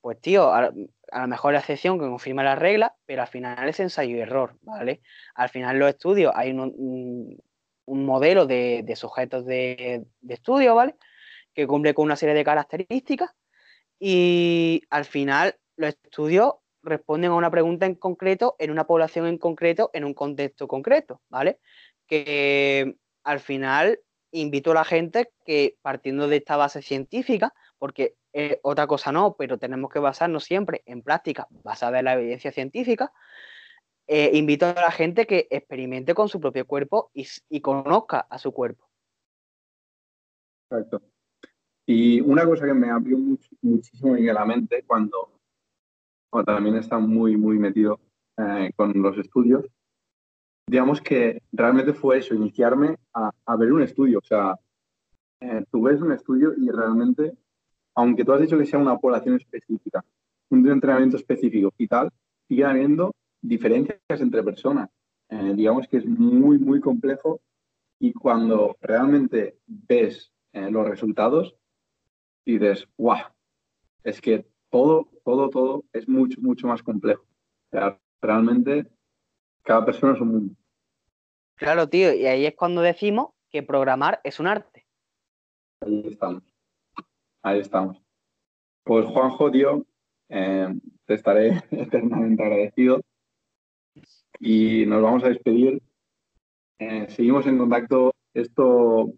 Pues 0.00 0.20
tío, 0.20 0.52
a, 0.52 0.70
lo 0.70 1.28
mejor 1.28 1.52
la 1.52 1.60
excepción 1.60 1.98
que 1.98 2.06
confirma 2.06 2.44
la 2.44 2.54
regla, 2.54 2.94
pero 3.06 3.22
al 3.22 3.28
final 3.28 3.68
es 3.68 3.80
ensayo 3.80 4.16
y 4.16 4.20
error, 4.20 4.56
¿vale? 4.62 5.00
Al 5.34 5.48
final 5.48 5.78
los 5.78 5.88
estudios, 5.88 6.32
hay 6.34 6.52
un, 6.52 7.38
modelo 7.86 8.46
de, 8.46 8.92
sujetos 8.96 9.44
de, 9.46 10.04
de, 10.20 10.34
estudio, 10.34 10.74
¿vale? 10.74 10.96
Que 11.54 11.66
cumple 11.66 11.94
con 11.94 12.04
una 12.04 12.16
serie 12.16 12.34
de 12.34 12.44
características 12.44 13.30
y 13.98 14.82
al 14.90 15.04
final 15.04 15.56
los 15.76 15.90
estudios 15.90 16.54
responden 16.82 17.32
a 17.32 17.34
una 17.34 17.50
pregunta 17.50 17.86
en 17.86 17.96
concreto, 17.96 18.56
en 18.58 18.70
una 18.70 18.86
población 18.86 19.26
en 19.26 19.38
concreto, 19.38 19.90
en 19.92 20.04
un 20.04 20.14
contexto 20.14 20.68
concreto, 20.68 21.20
¿vale? 21.28 21.58
Que 22.06 22.96
al 23.24 23.40
final 23.40 24.00
invito 24.32 24.72
a 24.72 24.74
la 24.74 24.84
gente 24.84 25.30
que 25.44 25.76
partiendo 25.82 26.28
de 26.28 26.36
esta 26.36 26.56
base 26.56 26.82
científica, 26.82 27.54
porque 27.78 28.16
eh, 28.32 28.60
otra 28.62 28.86
cosa 28.86 29.12
no, 29.12 29.34
pero 29.38 29.58
tenemos 29.58 29.90
que 29.90 29.98
basarnos 29.98 30.44
siempre 30.44 30.82
en 30.86 31.02
prácticas 31.02 31.46
basadas 31.64 32.00
en 32.00 32.04
la 32.04 32.14
evidencia 32.14 32.52
científica. 32.52 33.12
Eh, 34.08 34.30
invito 34.34 34.66
a 34.66 34.74
la 34.74 34.90
gente 34.90 35.26
que 35.26 35.48
experimente 35.50 36.14
con 36.14 36.28
su 36.28 36.40
propio 36.40 36.66
cuerpo 36.66 37.10
y, 37.12 37.60
conozca 37.60 38.20
a 38.20 38.38
su 38.38 38.52
cuerpo. 38.52 38.88
Exacto. 40.70 41.02
Y 41.86 42.20
una 42.20 42.44
cosa 42.44 42.66
que 42.66 42.74
me 42.74 42.90
abrió 42.90 43.18
muchísimo 43.62 44.16
en 44.16 44.26
la 44.26 44.44
mente 44.44 44.84
cuando, 44.86 45.40
también 46.44 46.76
está 46.76 46.98
muy, 46.98 47.36
muy 47.36 47.58
metido 47.58 48.00
eh, 48.36 48.70
con 48.76 48.92
los 49.00 49.16
estudios, 49.18 49.64
digamos 50.66 51.00
que 51.00 51.42
realmente 51.52 51.92
fue 51.92 52.18
eso, 52.18 52.34
iniciarme 52.34 52.96
a, 53.14 53.30
a 53.44 53.56
ver 53.56 53.72
un 53.72 53.82
estudio. 53.82 54.18
O 54.18 54.26
sea, 54.26 54.56
tú 55.70 55.82
ves 55.82 56.00
un 56.00 56.12
estudio 56.12 56.54
y 56.56 56.70
realmente 56.70 57.36
aunque 57.96 58.24
tú 58.24 58.32
has 58.32 58.40
dicho 58.40 58.58
que 58.58 58.66
sea 58.66 58.78
una 58.78 58.98
población 58.98 59.36
específica, 59.36 60.04
un 60.50 60.68
entrenamiento 60.68 61.16
específico 61.16 61.72
y 61.78 61.88
tal, 61.88 62.10
sigue 62.46 62.64
habiendo 62.64 63.12
diferencias 63.40 63.98
entre 64.08 64.42
personas. 64.42 64.90
Eh, 65.30 65.54
digamos 65.56 65.88
que 65.88 65.96
es 65.96 66.06
muy, 66.06 66.58
muy 66.58 66.80
complejo 66.80 67.40
y 67.98 68.12
cuando 68.12 68.76
realmente 68.82 69.58
ves 69.66 70.30
eh, 70.52 70.70
los 70.70 70.86
resultados, 70.86 71.56
dices, 72.44 72.86
¡guau! 72.98 73.24
Es 74.04 74.20
que 74.20 74.46
todo, 74.70 75.08
todo, 75.24 75.48
todo 75.48 75.84
es 75.92 76.06
mucho, 76.06 76.38
mucho 76.42 76.68
más 76.68 76.82
complejo. 76.82 77.22
O 77.22 77.70
sea, 77.70 77.98
realmente 78.20 78.86
cada 79.66 79.84
persona 79.84 80.14
es 80.14 80.20
un 80.20 80.28
mundo. 80.28 80.54
Claro, 81.56 81.88
tío, 81.88 82.14
y 82.14 82.26
ahí 82.26 82.46
es 82.46 82.54
cuando 82.54 82.80
decimos 82.80 83.30
que 83.50 83.62
programar 83.62 84.20
es 84.24 84.38
un 84.38 84.46
arte. 84.46 84.86
Ahí 85.80 86.04
estamos. 86.06 86.42
Ahí 87.42 87.60
estamos. 87.60 88.00
Pues 88.84 89.06
Juanjo, 89.06 89.50
tío, 89.50 89.84
eh, 90.28 90.68
te 91.04 91.14
estaré 91.14 91.62
eternamente 91.70 92.42
agradecido 92.42 93.00
y 94.38 94.86
nos 94.86 95.02
vamos 95.02 95.24
a 95.24 95.28
despedir. 95.28 95.82
Eh, 96.78 97.06
seguimos 97.08 97.46
en 97.46 97.58
contacto. 97.58 98.12
Esto 98.34 99.12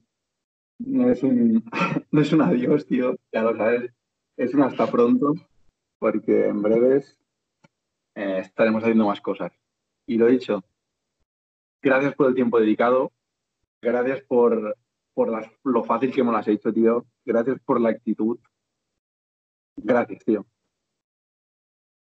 no 0.79 1.11
es, 1.11 1.23
un, 1.23 1.65
no 2.11 2.21
es 2.21 2.33
un 2.33 2.43
adiós, 2.43 2.87
tío, 2.87 3.17
ya 3.33 3.43
lo 3.43 3.57
sabes. 3.57 3.93
Es 4.37 4.55
un 4.55 4.63
hasta 4.63 4.87
pronto, 4.87 5.35
porque 5.99 6.47
en 6.47 6.63
breves 6.63 7.19
eh, 8.15 8.39
estaremos 8.39 8.83
haciendo 8.83 9.07
más 9.07 9.21
cosas. 9.21 9.53
Y 10.09 10.17
lo 10.17 10.27
dicho, 10.27 10.65
gracias 11.83 12.15
por 12.15 12.29
el 12.29 12.35
tiempo 12.35 12.59
dedicado, 12.59 13.13
gracias 13.83 14.23
por, 14.23 14.75
por 15.13 15.51
lo 15.65 15.85
fácil 15.85 16.15
que 16.15 16.25
me 16.25 16.33
lo 16.33 16.39
has 16.39 16.49
hecho, 16.49 16.73
tío. 16.73 17.05
Gracias 17.27 17.61
por 17.61 17.79
la 17.79 17.91
actitud. 17.91 18.39
Gracias, 19.77 20.25
tío. 20.25 20.47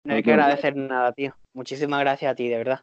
No 0.05 0.13
hay 0.13 0.23
que 0.23 0.31
agradecer 0.31 0.73
nada, 0.77 1.11
tío. 1.11 1.35
Muchísimas 1.53 1.99
gracias 1.99 2.31
a 2.31 2.35
ti, 2.35 2.47
de 2.47 2.57
verdad. 2.57 2.79